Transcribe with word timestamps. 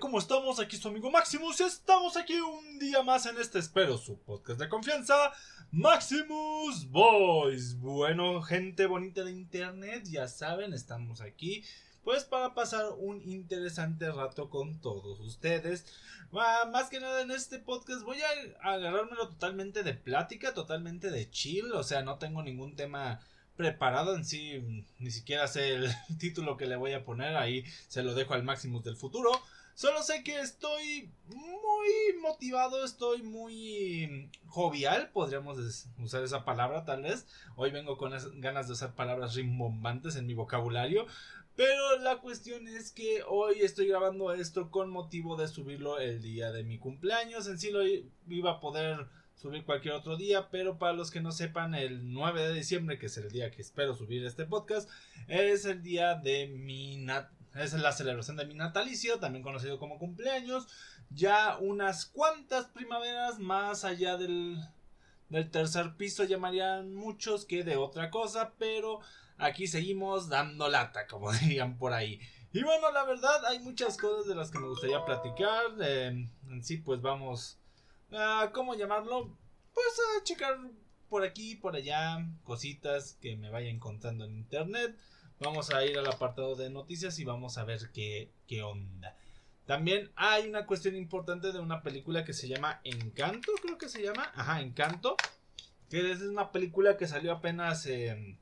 ¿Cómo 0.00 0.18
estamos? 0.18 0.58
Aquí 0.58 0.76
su 0.76 0.88
amigo 0.88 1.10
Maximus 1.10 1.60
y 1.60 1.62
estamos 1.62 2.16
aquí 2.16 2.34
un 2.40 2.78
día 2.80 3.02
más 3.02 3.26
en 3.26 3.38
este, 3.38 3.60
espero, 3.60 3.96
su 3.96 4.18
podcast 4.18 4.58
de 4.58 4.68
confianza, 4.68 5.14
Maximus 5.70 6.90
Boys. 6.90 7.78
Bueno, 7.78 8.42
gente 8.42 8.86
bonita 8.86 9.22
de 9.22 9.30
internet, 9.30 10.02
ya 10.06 10.26
saben, 10.26 10.72
estamos 10.72 11.20
aquí 11.20 11.62
pues 12.02 12.24
para 12.24 12.54
pasar 12.54 12.86
un 12.98 13.22
interesante 13.22 14.10
rato 14.10 14.50
con 14.50 14.80
todos 14.80 15.20
ustedes. 15.20 15.86
más 16.32 16.88
que 16.88 16.98
nada 16.98 17.22
en 17.22 17.30
este 17.30 17.60
podcast 17.60 18.02
voy 18.02 18.18
a 18.20 18.72
agarrármelo 18.72 19.28
totalmente 19.28 19.84
de 19.84 19.94
plática, 19.94 20.54
totalmente 20.54 21.10
de 21.10 21.30
chill, 21.30 21.72
o 21.72 21.84
sea, 21.84 22.02
no 22.02 22.18
tengo 22.18 22.42
ningún 22.42 22.74
tema 22.74 23.20
preparado 23.56 24.16
en 24.16 24.24
sí, 24.24 24.84
ni 24.98 25.10
siquiera 25.12 25.46
sé 25.46 25.74
el 25.74 25.88
título 26.18 26.56
que 26.56 26.66
le 26.66 26.76
voy 26.76 26.94
a 26.94 27.04
poner, 27.04 27.36
ahí 27.36 27.64
se 27.86 28.02
lo 28.02 28.14
dejo 28.14 28.34
al 28.34 28.42
Maximus 28.42 28.82
del 28.82 28.96
futuro. 28.96 29.30
Solo 29.74 30.04
sé 30.04 30.22
que 30.22 30.38
estoy 30.38 31.10
muy 31.26 32.20
motivado, 32.22 32.84
estoy 32.84 33.24
muy 33.24 34.30
jovial, 34.46 35.10
podríamos 35.10 35.58
usar 35.98 36.22
esa 36.22 36.44
palabra 36.44 36.84
tal 36.84 37.02
vez. 37.02 37.26
Hoy 37.56 37.72
vengo 37.72 37.96
con 37.96 38.12
ganas 38.40 38.68
de 38.68 38.74
usar 38.74 38.94
palabras 38.94 39.34
rimbombantes 39.34 40.14
en 40.14 40.28
mi 40.28 40.34
vocabulario. 40.34 41.06
Pero 41.56 41.98
la 41.98 42.18
cuestión 42.18 42.68
es 42.68 42.92
que 42.92 43.24
hoy 43.26 43.62
estoy 43.62 43.88
grabando 43.88 44.32
esto 44.32 44.70
con 44.70 44.90
motivo 44.90 45.34
de 45.34 45.48
subirlo 45.48 45.98
el 45.98 46.22
día 46.22 46.52
de 46.52 46.62
mi 46.62 46.78
cumpleaños. 46.78 47.48
En 47.48 47.58
sí 47.58 47.72
lo 47.72 47.80
iba 48.28 48.52
a 48.52 48.60
poder 48.60 49.08
subir 49.34 49.64
cualquier 49.64 49.94
otro 49.94 50.16
día, 50.16 50.50
pero 50.50 50.78
para 50.78 50.92
los 50.92 51.10
que 51.10 51.20
no 51.20 51.32
sepan, 51.32 51.74
el 51.74 52.12
9 52.12 52.46
de 52.46 52.54
diciembre, 52.54 52.98
que 53.00 53.06
es 53.06 53.16
el 53.16 53.30
día 53.32 53.50
que 53.50 53.62
espero 53.62 53.96
subir 53.96 54.24
este 54.24 54.46
podcast, 54.46 54.88
es 55.26 55.64
el 55.64 55.82
día 55.82 56.14
de 56.14 56.46
mi 56.46 56.98
nat 56.98 57.28
es 57.54 57.72
la 57.74 57.92
celebración 57.92 58.36
de 58.36 58.46
mi 58.46 58.54
natalicio, 58.54 59.18
también 59.18 59.42
conocido 59.42 59.78
como 59.78 59.98
cumpleaños. 59.98 60.66
Ya 61.10 61.56
unas 61.58 62.06
cuantas 62.06 62.66
primaveras 62.66 63.38
más 63.38 63.84
allá 63.84 64.16
del, 64.16 64.58
del 65.28 65.50
tercer 65.50 65.96
piso 65.96 66.24
llamarían 66.24 66.94
muchos 66.94 67.44
que 67.44 67.62
de 67.62 67.76
otra 67.76 68.10
cosa, 68.10 68.54
pero 68.58 69.00
aquí 69.38 69.66
seguimos 69.66 70.28
dando 70.28 70.68
lata, 70.68 71.06
como 71.06 71.32
dirían 71.42 71.78
por 71.78 71.92
ahí. 71.92 72.20
Y 72.52 72.62
bueno, 72.62 72.92
la 72.92 73.04
verdad 73.04 73.44
hay 73.46 73.58
muchas 73.58 73.96
cosas 73.96 74.26
de 74.26 74.34
las 74.34 74.50
que 74.50 74.60
me 74.60 74.68
gustaría 74.68 75.04
platicar. 75.04 75.64
Eh, 75.80 76.06
en 76.48 76.64
sí, 76.64 76.76
pues 76.76 77.00
vamos 77.00 77.58
a, 78.12 78.50
¿cómo 78.52 78.74
llamarlo? 78.74 79.36
Pues 79.72 80.00
a 80.20 80.22
checar 80.22 80.56
por 81.08 81.24
aquí, 81.24 81.56
por 81.56 81.74
allá, 81.74 82.24
cositas 82.44 83.18
que 83.20 83.36
me 83.36 83.50
vaya 83.50 83.70
encontrando 83.70 84.24
en 84.24 84.36
internet. 84.36 84.96
Vamos 85.44 85.70
a 85.70 85.84
ir 85.84 85.98
al 85.98 86.06
apartado 86.06 86.56
de 86.56 86.70
noticias 86.70 87.18
y 87.18 87.24
vamos 87.24 87.58
a 87.58 87.64
ver 87.64 87.90
qué, 87.92 88.30
qué 88.46 88.62
onda. 88.62 89.16
También 89.66 90.10
hay 90.16 90.48
una 90.48 90.66
cuestión 90.66 90.96
importante 90.96 91.52
de 91.52 91.60
una 91.60 91.82
película 91.82 92.24
que 92.24 92.32
se 92.32 92.48
llama 92.48 92.80
Encanto, 92.84 93.52
creo 93.62 93.78
que 93.78 93.88
se 93.88 94.02
llama. 94.02 94.32
Ajá, 94.34 94.60
Encanto. 94.60 95.16
Que 95.90 96.10
es 96.10 96.22
una 96.22 96.50
película 96.50 96.96
que 96.96 97.06
salió 97.06 97.32
apenas 97.32 97.86
en 97.86 98.38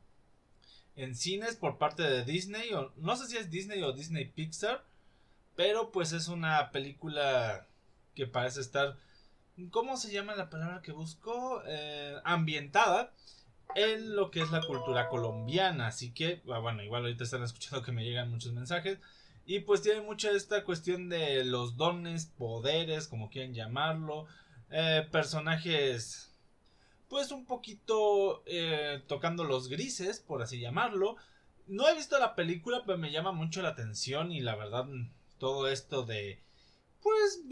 en 0.96 1.14
cines 1.14 1.56
por 1.56 1.78
parte 1.78 2.02
de 2.02 2.24
Disney, 2.24 2.70
no 2.96 3.16
sé 3.16 3.26
si 3.26 3.36
es 3.36 3.50
Disney 3.50 3.82
o 3.82 3.92
Disney 3.92 4.26
Pixar, 4.26 4.84
pero 5.56 5.90
pues 5.90 6.12
es 6.12 6.28
una 6.28 6.70
película 6.70 7.66
que 8.14 8.26
parece 8.26 8.60
estar, 8.60 8.96
¿cómo 9.70 9.96
se 9.96 10.12
llama 10.12 10.34
la 10.36 10.50
palabra 10.50 10.82
que 10.82 10.92
busco? 10.92 11.62
Eh, 11.66 12.16
ambientada 12.24 13.12
en 13.74 14.14
lo 14.16 14.30
que 14.30 14.40
es 14.40 14.50
la 14.50 14.60
cultura 14.60 15.08
colombiana, 15.08 15.88
así 15.88 16.12
que, 16.12 16.42
ah, 16.52 16.58
bueno, 16.58 16.82
igual 16.82 17.02
ahorita 17.02 17.24
están 17.24 17.42
escuchando 17.42 17.82
que 17.82 17.92
me 17.92 18.04
llegan 18.04 18.30
muchos 18.30 18.52
mensajes. 18.52 18.98
Y 19.44 19.60
pues 19.60 19.82
tiene 19.82 20.02
mucha 20.02 20.30
esta 20.30 20.64
cuestión 20.64 21.08
de 21.08 21.44
los 21.44 21.76
dones, 21.76 22.26
poderes, 22.26 23.08
como 23.08 23.28
quieran 23.28 23.54
llamarlo, 23.54 24.26
eh, 24.70 25.06
personajes 25.10 26.32
pues 27.08 27.30
un 27.30 27.44
poquito 27.44 28.42
eh, 28.46 29.02
tocando 29.06 29.44
los 29.44 29.68
grises, 29.68 30.20
por 30.20 30.40
así 30.40 30.60
llamarlo. 30.60 31.16
No 31.66 31.86
he 31.86 31.94
visto 31.94 32.18
la 32.18 32.34
película, 32.34 32.84
pero 32.86 32.96
me 32.96 33.12
llama 33.12 33.32
mucho 33.32 33.60
la 33.60 33.68
atención 33.68 34.32
y 34.32 34.40
la 34.40 34.56
verdad 34.56 34.86
todo 35.36 35.68
esto 35.68 36.04
de 36.04 36.42
pues 37.02 37.42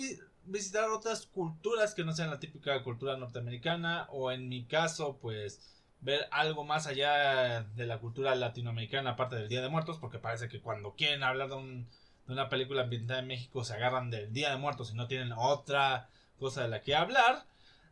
visitar 0.44 0.88
otras 0.88 1.26
culturas 1.26 1.94
que 1.94 2.04
no 2.04 2.12
sean 2.14 2.30
la 2.30 2.40
típica 2.40 2.82
cultura 2.82 3.18
norteamericana 3.18 4.06
o 4.10 4.32
en 4.32 4.48
mi 4.48 4.64
caso 4.64 5.18
pues 5.20 5.79
ver 6.00 6.26
algo 6.30 6.64
más 6.64 6.86
allá 6.86 7.62
de 7.62 7.86
la 7.86 7.98
cultura 7.98 8.34
latinoamericana 8.34 9.10
aparte 9.10 9.36
del 9.36 9.48
Día 9.48 9.62
de 9.62 9.68
Muertos 9.68 9.98
porque 9.98 10.18
parece 10.18 10.48
que 10.48 10.60
cuando 10.60 10.94
quieren 10.94 11.22
hablar 11.22 11.48
de, 11.48 11.56
un, 11.56 11.88
de 12.26 12.32
una 12.32 12.48
película 12.48 12.82
ambientada 12.82 13.20
en 13.20 13.26
México 13.26 13.64
se 13.64 13.74
agarran 13.74 14.10
del 14.10 14.32
Día 14.32 14.50
de 14.50 14.56
Muertos 14.56 14.92
y 14.92 14.94
no 14.96 15.08
tienen 15.08 15.32
otra 15.32 16.08
cosa 16.38 16.62
de 16.62 16.68
la 16.68 16.80
que 16.82 16.94
hablar. 16.94 17.44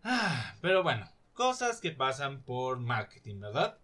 Ah, 0.02 0.54
pero 0.60 0.82
bueno, 0.82 1.10
Cosas 1.38 1.80
que 1.80 1.92
pasan 1.92 2.42
por 2.42 2.80
marketing, 2.80 3.38
¿verdad? 3.38 3.78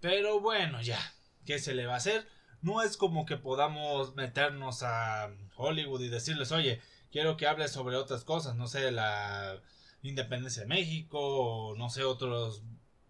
Pero 0.00 0.40
bueno, 0.40 0.82
ya, 0.82 0.98
¿qué 1.46 1.60
se 1.60 1.74
le 1.74 1.86
va 1.86 1.94
a 1.94 1.98
hacer? 1.98 2.26
No 2.60 2.82
es 2.82 2.96
como 2.96 3.24
que 3.24 3.36
podamos 3.36 4.16
meternos 4.16 4.82
a 4.82 5.30
Hollywood 5.54 6.00
y 6.00 6.08
decirles, 6.08 6.50
oye, 6.50 6.82
quiero 7.12 7.36
que 7.36 7.46
hables 7.46 7.70
sobre 7.70 7.94
otras 7.94 8.24
cosas, 8.24 8.56
no 8.56 8.66
sé, 8.66 8.90
la 8.90 9.60
independencia 10.02 10.62
de 10.62 10.68
México, 10.68 11.20
o 11.20 11.76
no 11.76 11.88
sé, 11.88 12.02
otras 12.02 12.62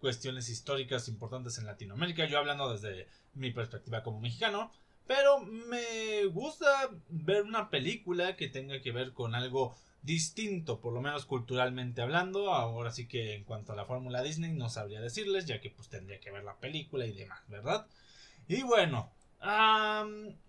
cuestiones 0.03 0.49
históricas 0.49 1.07
importantes 1.07 1.57
en 1.57 1.65
Latinoamérica, 1.65 2.25
yo 2.25 2.37
hablando 2.37 2.69
desde 2.69 3.07
mi 3.35 3.51
perspectiva 3.51 4.03
como 4.03 4.19
mexicano, 4.19 4.69
pero 5.07 5.39
me 5.39 6.25
gusta 6.25 6.89
ver 7.07 7.43
una 7.43 7.69
película 7.69 8.35
que 8.35 8.49
tenga 8.49 8.81
que 8.81 8.91
ver 8.91 9.13
con 9.13 9.33
algo 9.33 9.77
distinto, 10.01 10.81
por 10.81 10.91
lo 10.91 10.99
menos 10.99 11.25
culturalmente 11.25 12.01
hablando. 12.01 12.53
Ahora 12.53 12.91
sí 12.91 13.07
que 13.07 13.35
en 13.35 13.45
cuanto 13.45 13.71
a 13.71 13.77
la 13.77 13.85
fórmula 13.85 14.21
Disney 14.21 14.51
no 14.51 14.67
sabría 14.67 14.99
decirles, 14.99 15.45
ya 15.45 15.61
que 15.61 15.69
pues 15.69 15.87
tendría 15.87 16.19
que 16.19 16.31
ver 16.31 16.43
la 16.43 16.57
película 16.57 17.05
y 17.05 17.13
demás, 17.13 17.41
¿verdad? 17.47 17.87
Y 18.49 18.61
bueno, 18.63 19.09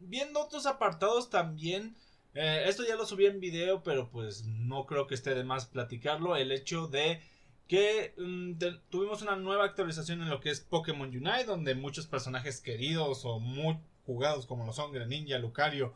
viendo 0.00 0.40
otros 0.40 0.66
apartados 0.66 1.30
también, 1.30 1.94
eh, 2.34 2.64
esto 2.66 2.82
ya 2.84 2.96
lo 2.96 3.06
subí 3.06 3.26
en 3.26 3.38
video, 3.38 3.84
pero 3.84 4.10
pues 4.10 4.46
no 4.46 4.84
creo 4.84 5.06
que 5.06 5.14
esté 5.14 5.36
de 5.36 5.44
más 5.44 5.66
platicarlo, 5.66 6.34
el 6.34 6.50
hecho 6.50 6.88
de 6.88 7.22
que 7.68 8.14
mm, 8.18 8.52
tuvimos 8.90 9.22
una 9.22 9.36
nueva 9.36 9.64
actualización 9.64 10.22
en 10.22 10.30
lo 10.30 10.40
que 10.40 10.50
es 10.50 10.60
Pokémon 10.60 11.08
Unite, 11.08 11.44
donde 11.44 11.74
muchos 11.74 12.06
personajes 12.06 12.60
queridos 12.60 13.24
o 13.24 13.40
muy 13.40 13.78
jugados 14.06 14.46
como 14.46 14.66
lo 14.66 14.72
son 14.72 14.92
Greninja, 14.92 15.38
Lucario, 15.38 15.94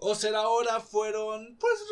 o 0.00 0.14
ahora 0.34 0.80
fueron, 0.80 1.56
pues, 1.58 1.84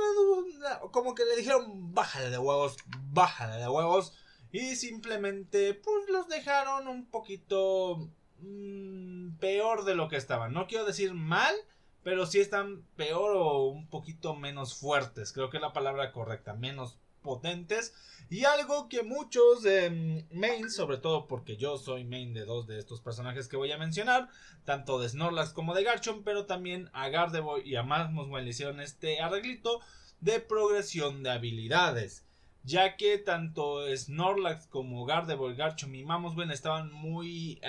como 0.92 1.14
que 1.14 1.26
le 1.26 1.36
dijeron, 1.36 1.92
bájale 1.92 2.30
de 2.30 2.38
huevos, 2.38 2.76
bájale 3.12 3.56
de 3.56 3.68
huevos. 3.68 4.14
Y 4.50 4.76
simplemente, 4.76 5.74
pues, 5.74 6.08
los 6.08 6.26
dejaron 6.26 6.88
un 6.88 7.04
poquito 7.04 8.08
mm, 8.40 9.36
peor 9.38 9.84
de 9.84 9.94
lo 9.94 10.08
que 10.08 10.16
estaban. 10.16 10.54
No 10.54 10.66
quiero 10.66 10.86
decir 10.86 11.12
mal, 11.12 11.54
pero 12.02 12.24
sí 12.24 12.40
están 12.40 12.82
peor 12.96 13.36
o 13.36 13.66
un 13.66 13.86
poquito 13.88 14.34
menos 14.34 14.74
fuertes. 14.74 15.32
Creo 15.34 15.50
que 15.50 15.58
es 15.58 15.62
la 15.62 15.74
palabra 15.74 16.10
correcta, 16.12 16.54
menos 16.54 16.98
potentes. 17.28 17.92
Y 18.30 18.44
algo 18.44 18.88
que 18.88 19.02
muchos 19.02 19.66
eh, 19.66 20.24
mains, 20.32 20.74
sobre 20.74 20.96
todo 20.96 21.28
porque 21.28 21.58
yo 21.58 21.76
soy 21.76 22.04
main 22.04 22.32
de 22.32 22.46
dos 22.46 22.66
de 22.66 22.78
estos 22.78 23.02
personajes 23.02 23.48
que 23.48 23.58
voy 23.58 23.70
a 23.70 23.76
mencionar, 23.76 24.30
tanto 24.64 24.98
de 24.98 25.10
Snorlax 25.10 25.52
como 25.52 25.74
de 25.74 25.84
Garchomp, 25.84 26.24
pero 26.24 26.46
también 26.46 26.88
a 26.94 27.10
Gardevoir 27.10 27.66
y 27.66 27.76
a 27.76 27.82
Masmoswine 27.82 28.44
le 28.44 28.50
hicieron 28.50 28.80
este 28.80 29.20
arreglito 29.20 29.80
de 30.20 30.40
progresión 30.40 31.22
de 31.22 31.30
habilidades. 31.30 32.24
Ya 32.64 32.96
que 32.96 33.18
tanto 33.18 33.84
Snorlax 33.94 34.66
como 34.68 35.04
Gardevoir, 35.04 35.54
Garchomp 35.54 35.94
y 35.94 36.04
Mamoswine 36.04 36.52
estaban 36.52 36.90
muy, 36.92 37.60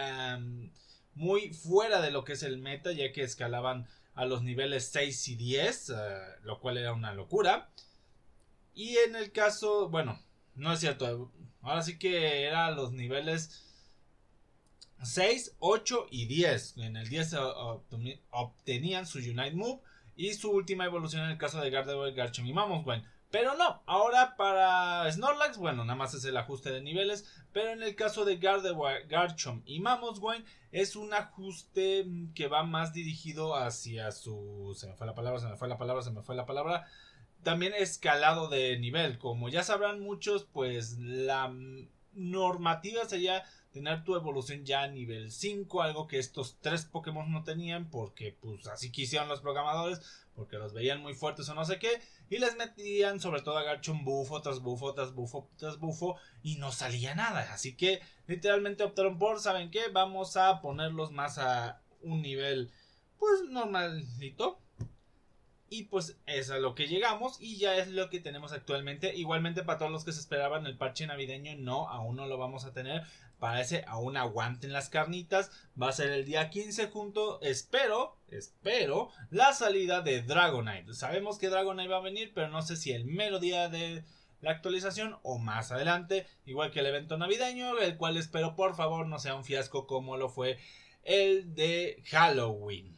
muy 1.15 1.53
fuera 1.53 1.99
de 1.99 2.11
lo 2.11 2.23
que 2.23 2.33
es 2.33 2.43
el 2.43 2.57
meta, 2.59 2.93
ya 2.93 3.11
que 3.11 3.23
escalaban 3.23 3.87
a 4.19 4.25
los 4.25 4.43
niveles 4.43 4.89
6 4.91 5.29
y 5.29 5.35
10, 5.35 5.89
eh, 5.89 5.93
lo 6.43 6.59
cual 6.59 6.77
era 6.77 6.91
una 6.91 7.13
locura. 7.13 7.69
Y 8.79 8.95
en 8.95 9.17
el 9.17 9.33
caso, 9.33 9.89
bueno, 9.89 10.17
no 10.55 10.71
es 10.71 10.79
cierto. 10.79 11.33
Ahora 11.61 11.81
sí 11.81 11.99
que 11.99 12.43
era 12.45 12.71
los 12.71 12.93
niveles 12.93 13.61
6, 15.03 15.57
8 15.59 16.07
y 16.11 16.27
10. 16.27 16.77
En 16.77 16.95
el 16.95 17.09
10 17.09 17.35
obtenían 18.29 19.05
su 19.05 19.17
Unite 19.17 19.51
Move 19.51 19.81
y 20.15 20.33
su 20.33 20.49
última 20.51 20.85
evolución 20.85 21.23
en 21.23 21.31
el 21.31 21.37
caso 21.37 21.59
de 21.59 21.69
Gardevoir, 21.69 22.13
Garchomp 22.13 22.47
y 22.47 22.53
Mamoswine. 22.53 23.03
Pero 23.29 23.57
no, 23.57 23.83
ahora 23.85 24.37
para 24.37 25.11
Snorlax, 25.11 25.57
bueno, 25.57 25.83
nada 25.83 25.97
más 25.97 26.13
es 26.13 26.23
el 26.23 26.37
ajuste 26.37 26.71
de 26.71 26.79
niveles. 26.79 27.29
Pero 27.51 27.71
en 27.71 27.83
el 27.83 27.97
caso 27.97 28.23
de 28.23 28.37
Gardevoir, 28.37 29.07
Garchomp 29.07 29.61
y 29.67 29.81
Mamoswine, 29.81 30.45
es 30.71 30.95
un 30.95 31.13
ajuste 31.13 32.07
que 32.33 32.47
va 32.47 32.63
más 32.63 32.93
dirigido 32.93 33.57
hacia 33.57 34.13
su. 34.13 34.73
Se 34.79 34.87
me 34.87 34.95
fue 34.95 35.05
la 35.05 35.15
palabra, 35.15 35.41
se 35.41 35.49
me 35.49 35.57
fue 35.57 35.67
la 35.67 35.77
palabra, 35.77 36.01
se 36.01 36.11
me 36.11 36.21
fue 36.21 36.33
la 36.33 36.45
palabra 36.45 36.87
también 37.43 37.73
escalado 37.73 38.47
de 38.49 38.77
nivel. 38.79 39.17
Como 39.17 39.49
ya 39.49 39.63
sabrán 39.63 39.99
muchos, 39.99 40.45
pues 40.45 40.97
la 40.99 41.53
normativa 42.13 43.05
sería 43.05 43.43
tener 43.71 44.03
tu 44.03 44.15
evolución 44.15 44.65
ya 44.65 44.83
a 44.83 44.87
nivel 44.87 45.31
5, 45.31 45.81
algo 45.81 46.07
que 46.07 46.17
estos 46.17 46.57
tres 46.59 46.85
Pokémon 46.85 47.31
no 47.31 47.43
tenían 47.43 47.89
porque 47.89 48.35
pues 48.39 48.67
así 48.67 48.91
quisieron 48.91 49.29
los 49.29 49.41
programadores, 49.41 50.01
porque 50.35 50.57
los 50.57 50.73
veían 50.73 51.01
muy 51.01 51.13
fuertes 51.13 51.47
o 51.49 51.53
no 51.53 51.65
sé 51.65 51.77
qué, 51.77 52.01
y 52.29 52.39
les 52.39 52.57
metían 52.57 53.19
sobre 53.19 53.41
todo 53.41 53.57
a 53.57 53.63
Garchomp 53.63 54.03
bufo 54.03 54.41
tras 54.41 54.59
bufo 54.61 54.93
tras 54.93 55.13
bufo 55.13 55.49
tras 55.57 55.77
bufo 55.77 56.15
y 56.41 56.55
no 56.55 56.71
salía 56.71 57.13
nada, 57.13 57.53
así 57.53 57.75
que 57.75 58.01
literalmente 58.27 58.83
optaron 58.83 59.19
por, 59.19 59.39
¿saben 59.39 59.69
qué? 59.69 59.89
Vamos 59.93 60.35
a 60.35 60.61
ponerlos 60.61 61.11
más 61.11 61.37
a 61.37 61.81
un 62.01 62.21
nivel 62.21 62.71
pues 63.19 63.43
normalito 63.49 64.59
y 65.69 65.83
pues 65.83 66.17
es 66.25 66.49
a 66.49 66.57
lo 66.57 66.75
que 66.75 66.87
llegamos 66.87 67.37
y 67.39 67.57
ya 67.57 67.75
es 67.77 67.89
lo 67.89 68.09
que 68.09 68.19
tenemos 68.19 68.51
actualmente. 68.51 69.15
Igualmente 69.15 69.63
para 69.63 69.77
todos 69.77 69.91
los 69.91 70.03
que 70.03 70.11
se 70.11 70.19
esperaban 70.19 70.65
el 70.65 70.77
parche 70.77 71.07
navideño, 71.07 71.55
no, 71.57 71.87
aún 71.89 72.15
no 72.15 72.27
lo 72.27 72.37
vamos 72.37 72.65
a 72.65 72.73
tener. 72.73 73.03
Parece 73.39 73.83
aún 73.87 74.17
aguanten 74.17 74.73
las 74.73 74.89
carnitas. 74.89 75.51
Va 75.81 75.89
a 75.89 75.93
ser 75.93 76.11
el 76.11 76.25
día 76.25 76.49
15 76.49 76.87
junto, 76.87 77.41
espero, 77.41 78.17
espero, 78.29 79.09
la 79.29 79.53
salida 79.53 80.01
de 80.01 80.21
Dragonite. 80.21 80.93
Sabemos 80.93 81.37
que 81.37 81.49
Dragonite 81.49 81.87
va 81.87 81.97
a 81.97 82.01
venir, 82.01 82.31
pero 82.33 82.49
no 82.49 82.61
sé 82.61 82.75
si 82.75 82.91
el 82.91 83.05
mero 83.05 83.39
día 83.39 83.69
de 83.69 84.03
la 84.41 84.51
actualización 84.51 85.17
o 85.23 85.37
más 85.37 85.71
adelante. 85.71 86.27
Igual 86.45 86.71
que 86.71 86.79
el 86.79 86.87
evento 86.87 87.17
navideño, 87.17 87.77
el 87.79 87.97
cual 87.97 88.17
espero 88.17 88.55
por 88.55 88.75
favor 88.75 89.07
no 89.07 89.19
sea 89.19 89.35
un 89.35 89.45
fiasco 89.45 89.87
como 89.87 90.17
lo 90.17 90.29
fue 90.29 90.57
el 91.03 91.55
de 91.55 92.03
Halloween. 92.07 92.95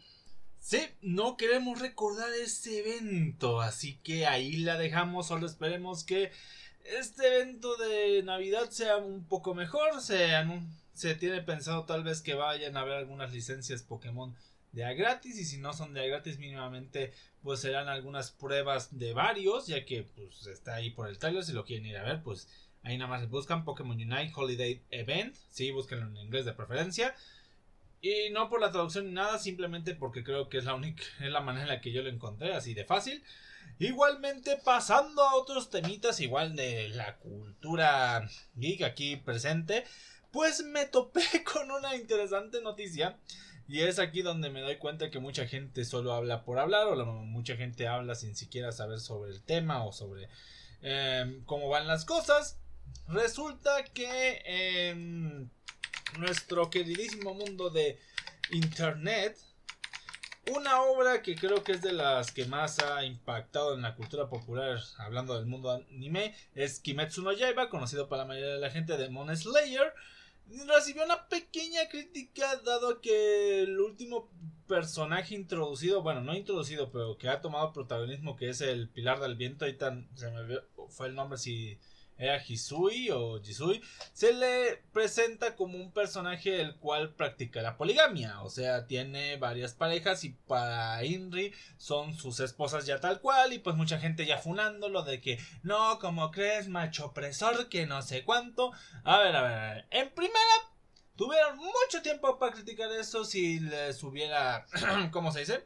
Sí, 0.61 0.79
no 1.01 1.37
queremos 1.37 1.79
recordar 1.79 2.31
ese 2.33 2.79
evento, 2.79 3.61
así 3.61 3.97
que 4.03 4.27
ahí 4.27 4.57
la 4.57 4.77
dejamos, 4.77 5.27
solo 5.27 5.47
esperemos 5.47 6.03
que 6.03 6.31
este 6.85 7.27
evento 7.27 7.75
de 7.77 8.21
Navidad 8.21 8.69
sea 8.69 8.97
un 8.97 9.25
poco 9.25 9.55
mejor, 9.55 10.01
se, 10.01 10.29
se 10.93 11.15
tiene 11.15 11.41
pensado 11.41 11.85
tal 11.85 12.03
vez 12.03 12.21
que 12.21 12.35
vayan 12.35 12.77
a 12.77 12.81
haber 12.81 12.93
algunas 12.93 13.33
licencias 13.33 13.81
Pokémon 13.81 14.35
de 14.71 14.85
a 14.85 14.93
gratis 14.93 15.39
y 15.39 15.45
si 15.45 15.57
no 15.57 15.73
son 15.73 15.95
de 15.95 16.01
a 16.03 16.05
gratis 16.05 16.37
mínimamente 16.37 17.11
pues 17.41 17.59
serán 17.59 17.89
algunas 17.89 18.31
pruebas 18.31 18.97
de 18.97 19.13
varios 19.13 19.65
ya 19.67 19.83
que 19.83 20.03
pues 20.03 20.45
está 20.45 20.75
ahí 20.75 20.91
por 20.91 21.09
el 21.09 21.17
trailer 21.17 21.43
si 21.43 21.53
lo 21.53 21.65
quieren 21.65 21.87
ir 21.87 21.97
a 21.97 22.03
ver 22.03 22.21
pues 22.23 22.47
ahí 22.83 22.97
nada 22.97 23.09
más 23.09 23.27
buscan 23.29 23.65
Pokémon 23.65 23.97
Unite 23.97 24.31
Holiday 24.33 24.81
Event, 24.91 25.35
sí, 25.49 25.71
búsquenlo 25.71 26.05
en 26.07 26.17
inglés 26.17 26.45
de 26.45 26.53
preferencia 26.53 27.15
y 28.01 28.31
no 28.31 28.49
por 28.49 28.59
la 28.59 28.71
traducción 28.71 29.05
ni 29.05 29.11
nada, 29.13 29.37
simplemente 29.37 29.93
porque 29.95 30.23
creo 30.23 30.49
que 30.49 30.57
es 30.57 30.65
la 30.65 30.73
única, 30.73 31.03
es 31.19 31.31
la 31.31 31.41
manera 31.41 31.63
en 31.63 31.69
la 31.69 31.81
que 31.81 31.91
yo 31.91 32.01
lo 32.01 32.09
encontré, 32.09 32.53
así 32.53 32.73
de 32.73 32.85
fácil. 32.85 33.23
Igualmente, 33.77 34.57
pasando 34.63 35.23
a 35.23 35.35
otros 35.35 35.69
temitas, 35.69 36.19
igual 36.19 36.55
de 36.55 36.89
la 36.89 37.17
cultura 37.17 38.27
geek 38.55 38.83
aquí 38.83 39.17
presente, 39.17 39.85
pues 40.31 40.63
me 40.63 40.85
topé 40.85 41.21
con 41.51 41.71
una 41.71 41.95
interesante 41.95 42.61
noticia. 42.61 43.17
Y 43.67 43.81
es 43.81 43.99
aquí 43.99 44.21
donde 44.21 44.49
me 44.49 44.61
doy 44.61 44.77
cuenta 44.77 45.09
que 45.09 45.19
mucha 45.19 45.47
gente 45.47 45.85
solo 45.85 46.13
habla 46.13 46.43
por 46.43 46.59
hablar, 46.59 46.87
o 46.87 47.05
mucha 47.05 47.55
gente 47.55 47.87
habla 47.87 48.15
sin 48.15 48.35
siquiera 48.35 48.71
saber 48.71 48.99
sobre 48.99 49.31
el 49.31 49.41
tema 49.41 49.85
o 49.85 49.93
sobre 49.93 50.27
em, 50.81 51.43
cómo 51.45 51.69
van 51.69 51.87
las 51.87 52.03
cosas. 52.03 52.59
Resulta 53.07 53.83
que 53.85 54.41
en 54.45 55.49
nuestro 56.17 56.69
queridísimo 56.69 57.33
mundo 57.33 57.69
de 57.69 57.99
Internet, 58.51 59.37
una 60.51 60.81
obra 60.81 61.21
que 61.21 61.35
creo 61.35 61.63
que 61.63 61.73
es 61.73 61.81
de 61.81 61.93
las 61.93 62.31
que 62.31 62.45
más 62.45 62.79
ha 62.79 63.05
impactado 63.05 63.75
en 63.75 63.83
la 63.83 63.95
cultura 63.95 64.27
popular, 64.27 64.79
hablando 64.97 65.35
del 65.35 65.45
mundo 65.45 65.71
anime, 65.71 66.35
es 66.55 66.79
Kimetsu 66.79 67.21
no 67.21 67.31
Yaiba, 67.31 67.69
conocido 67.69 68.09
para 68.09 68.23
la 68.23 68.27
mayoría 68.27 68.53
de 68.53 68.59
la 68.59 68.71
gente 68.71 68.93
de 68.93 69.03
Demon 69.03 69.35
Slayer. 69.35 69.93
Recibió 70.67 71.05
una 71.05 71.29
pequeñña 71.29 71.87
crítica 71.89 72.57
dado 72.57 72.99
que 72.99 73.61
el 73.61 73.79
último 73.79 74.29
personaje 74.67 75.35
introducido, 75.35 76.01
bueno, 76.01 76.21
no 76.21 76.35
introducido, 76.35 76.91
pero 76.91 77.17
que 77.17 77.29
ha 77.29 77.39
tomado 77.39 77.71
protagonismo, 77.71 78.35
que 78.35 78.49
es 78.49 78.61
el 78.61 78.89
Pilar 78.89 79.19
del 79.19 79.35
Viento, 79.35 79.65
ahí 79.65 79.73
tan, 79.73 80.09
se 80.15 80.29
me 80.31 80.59
fue 80.89 81.07
el 81.07 81.15
nombre 81.15 81.37
si 81.37 81.79
era 82.21 82.37
Hisui 82.37 83.09
o 83.09 83.41
Jisui, 83.41 83.81
se 84.13 84.31
le 84.31 84.83
presenta 84.93 85.55
como 85.55 85.77
un 85.77 85.91
personaje 85.91 86.61
el 86.61 86.75
cual 86.75 87.15
practica 87.15 87.63
la 87.63 87.77
poligamia, 87.77 88.41
o 88.43 88.49
sea, 88.49 88.85
tiene 88.85 89.37
varias 89.37 89.73
parejas 89.73 90.23
y 90.23 90.29
para 90.29 91.03
Inri 91.03 91.51
son 91.77 92.13
sus 92.13 92.39
esposas 92.39 92.85
ya 92.85 92.99
tal 92.99 93.21
cual 93.21 93.53
y 93.53 93.59
pues 93.59 93.75
mucha 93.75 93.99
gente 93.99 94.27
ya 94.27 94.37
funándolo 94.37 95.01
de 95.01 95.19
que 95.19 95.39
no, 95.63 95.97
como 95.97 96.29
crees, 96.29 96.67
macho 96.67 97.07
opresor, 97.07 97.69
que 97.69 97.87
no 97.87 98.03
sé 98.03 98.23
cuánto. 98.23 98.71
A 99.03 99.17
ver, 99.17 99.35
a 99.35 99.41
ver, 99.41 99.53
a 99.53 99.73
ver. 99.73 99.87
en 99.89 100.09
primera 100.11 100.37
tuvieron 101.15 101.57
mucho 101.57 102.03
tiempo 102.03 102.37
para 102.37 102.53
criticar 102.53 102.91
eso 102.91 103.25
si 103.25 103.59
les 103.59 104.03
hubiera, 104.03 104.67
¿cómo 105.11 105.31
se 105.31 105.39
dice? 105.39 105.65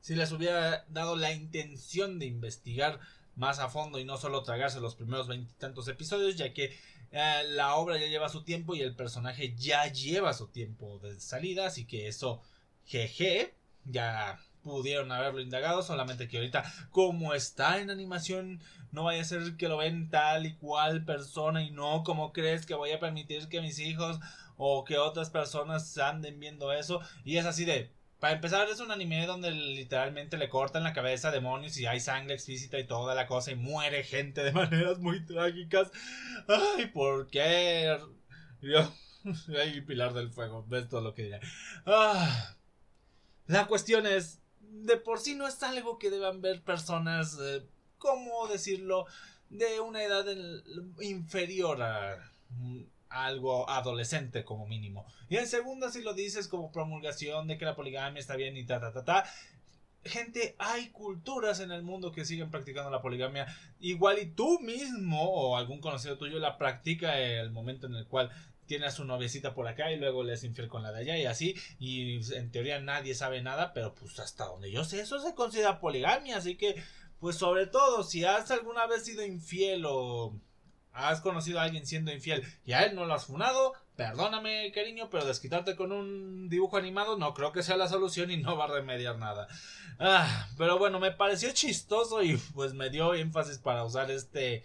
Si 0.00 0.14
les 0.14 0.32
hubiera 0.32 0.86
dado 0.88 1.16
la 1.16 1.32
intención 1.32 2.18
de 2.18 2.26
investigar 2.26 2.98
más 3.36 3.58
a 3.58 3.68
fondo 3.68 3.98
y 3.98 4.04
no 4.04 4.16
solo 4.16 4.42
tragarse 4.42 4.80
los 4.80 4.94
primeros 4.94 5.28
veintitantos 5.28 5.88
episodios, 5.88 6.36
ya 6.36 6.52
que 6.52 6.76
eh, 7.10 7.42
la 7.50 7.74
obra 7.76 7.98
ya 7.98 8.06
lleva 8.06 8.28
su 8.28 8.42
tiempo 8.42 8.74
y 8.74 8.80
el 8.82 8.94
personaje 8.94 9.54
ya 9.56 9.86
lleva 9.86 10.32
su 10.34 10.48
tiempo 10.48 10.98
de 10.98 11.20
salida, 11.20 11.66
así 11.66 11.86
que 11.86 12.08
eso, 12.08 12.42
jeje, 12.84 13.54
ya 13.84 14.38
pudieron 14.62 15.12
haberlo 15.12 15.40
indagado, 15.40 15.82
solamente 15.82 16.26
que 16.26 16.38
ahorita 16.38 16.64
como 16.90 17.34
está 17.34 17.80
en 17.80 17.90
animación, 17.90 18.60
no 18.92 19.04
vaya 19.04 19.20
a 19.20 19.24
ser 19.24 19.56
que 19.56 19.68
lo 19.68 19.76
ven 19.76 20.08
tal 20.08 20.46
y 20.46 20.54
cual 20.56 21.04
persona 21.04 21.62
y 21.62 21.70
no 21.70 22.02
como 22.02 22.32
crees 22.32 22.64
que 22.64 22.74
voy 22.74 22.92
a 22.92 23.00
permitir 23.00 23.48
que 23.48 23.60
mis 23.60 23.78
hijos 23.78 24.18
o 24.56 24.84
que 24.84 24.98
otras 24.98 25.30
personas 25.30 25.98
anden 25.98 26.40
viendo 26.40 26.72
eso 26.72 27.00
y 27.24 27.36
es 27.36 27.44
así 27.44 27.64
de 27.64 27.92
para 28.24 28.36
empezar, 28.36 28.66
es 28.70 28.80
un 28.80 28.90
anime 28.90 29.26
donde 29.26 29.50
literalmente 29.50 30.38
le 30.38 30.48
cortan 30.48 30.82
la 30.82 30.94
cabeza 30.94 31.28
a 31.28 31.30
demonios 31.30 31.76
y 31.76 31.84
hay 31.84 32.00
sangre 32.00 32.32
explícita 32.32 32.78
y 32.78 32.86
toda 32.86 33.14
la 33.14 33.26
cosa 33.26 33.50
y 33.50 33.54
muere 33.54 34.02
gente 34.02 34.42
de 34.42 34.50
maneras 34.52 34.98
muy 34.98 35.22
trágicas. 35.26 35.90
Ay, 36.48 36.86
¿por 36.86 37.28
qué? 37.28 37.98
Yo, 38.62 38.90
ay, 39.60 39.82
Pilar 39.82 40.14
del 40.14 40.30
Fuego, 40.30 40.64
ves 40.66 40.88
todo 40.88 41.02
lo 41.02 41.12
que 41.12 41.24
dirá. 41.24 41.40
Ah, 41.84 42.56
la 43.46 43.66
cuestión 43.66 44.06
es, 44.06 44.40
de 44.58 44.96
por 44.96 45.20
sí 45.20 45.34
no 45.34 45.46
es 45.46 45.62
algo 45.62 45.98
que 45.98 46.08
deban 46.08 46.40
ver 46.40 46.62
personas, 46.62 47.38
eh, 47.42 47.62
¿cómo 47.98 48.48
decirlo? 48.48 49.04
De 49.50 49.80
una 49.80 50.02
edad 50.02 50.24
inferior 50.98 51.82
a 51.82 52.32
algo 53.14 53.68
adolescente 53.70 54.44
como 54.44 54.66
mínimo. 54.66 55.06
Y 55.28 55.36
en 55.36 55.46
segunda, 55.46 55.90
si 55.90 56.02
lo 56.02 56.14
dices 56.14 56.48
como 56.48 56.72
promulgación 56.72 57.46
de 57.46 57.56
que 57.56 57.64
la 57.64 57.76
poligamia 57.76 58.20
está 58.20 58.36
bien 58.36 58.56
y 58.56 58.64
ta, 58.64 58.80
ta, 58.80 58.92
ta, 58.92 59.04
ta. 59.04 59.24
Gente, 60.04 60.54
hay 60.58 60.88
culturas 60.88 61.60
en 61.60 61.70
el 61.70 61.82
mundo 61.82 62.12
que 62.12 62.24
siguen 62.24 62.50
practicando 62.50 62.90
la 62.90 63.00
poligamia. 63.00 63.46
Igual 63.80 64.18
y 64.18 64.26
tú 64.26 64.60
mismo 64.60 65.22
o 65.30 65.56
algún 65.56 65.80
conocido 65.80 66.18
tuyo 66.18 66.38
la 66.38 66.58
practica 66.58 67.18
el 67.18 67.50
momento 67.50 67.86
en 67.86 67.94
el 67.94 68.06
cual 68.06 68.30
tiene 68.66 68.86
a 68.86 68.90
su 68.90 69.04
noviecita 69.04 69.54
por 69.54 69.68
acá 69.68 69.92
y 69.92 69.98
luego 69.98 70.24
le 70.24 70.34
es 70.34 70.44
infiel 70.44 70.68
con 70.68 70.82
la 70.82 70.92
de 70.92 71.00
allá 71.00 71.18
y 71.18 71.26
así. 71.26 71.54
Y 71.78 72.20
en 72.34 72.50
teoría 72.50 72.80
nadie 72.80 73.14
sabe 73.14 73.42
nada, 73.42 73.72
pero 73.72 73.94
pues 73.94 74.18
hasta 74.18 74.46
donde 74.46 74.70
yo 74.70 74.84
sé, 74.84 75.00
eso 75.00 75.20
se 75.20 75.34
considera 75.34 75.80
poligamia. 75.80 76.36
Así 76.36 76.56
que, 76.56 76.82
pues 77.20 77.36
sobre 77.36 77.66
todo, 77.66 78.02
si 78.02 78.24
has 78.24 78.50
alguna 78.50 78.86
vez 78.86 79.04
sido 79.04 79.24
infiel 79.24 79.84
o 79.86 80.38
has 80.94 81.20
conocido 81.20 81.60
a 81.60 81.64
alguien 81.64 81.86
siendo 81.86 82.12
infiel 82.12 82.44
y 82.64 82.72
a 82.72 82.84
él 82.84 82.94
no 82.94 83.04
lo 83.04 83.14
has 83.14 83.26
funado, 83.26 83.74
perdóname 83.96 84.70
cariño, 84.72 85.10
pero 85.10 85.24
desquitarte 85.24 85.76
con 85.76 85.92
un 85.92 86.48
dibujo 86.48 86.76
animado 86.76 87.18
no 87.18 87.34
creo 87.34 87.52
que 87.52 87.62
sea 87.62 87.76
la 87.76 87.88
solución 87.88 88.30
y 88.30 88.36
no 88.36 88.56
va 88.56 88.64
a 88.64 88.68
remediar 88.68 89.18
nada. 89.18 89.48
Ah, 89.98 90.48
pero 90.56 90.78
bueno, 90.78 91.00
me 91.00 91.10
pareció 91.10 91.52
chistoso 91.52 92.22
y 92.22 92.36
pues 92.54 92.74
me 92.74 92.90
dio 92.90 93.14
énfasis 93.14 93.58
para 93.58 93.84
usar 93.84 94.10
este 94.10 94.64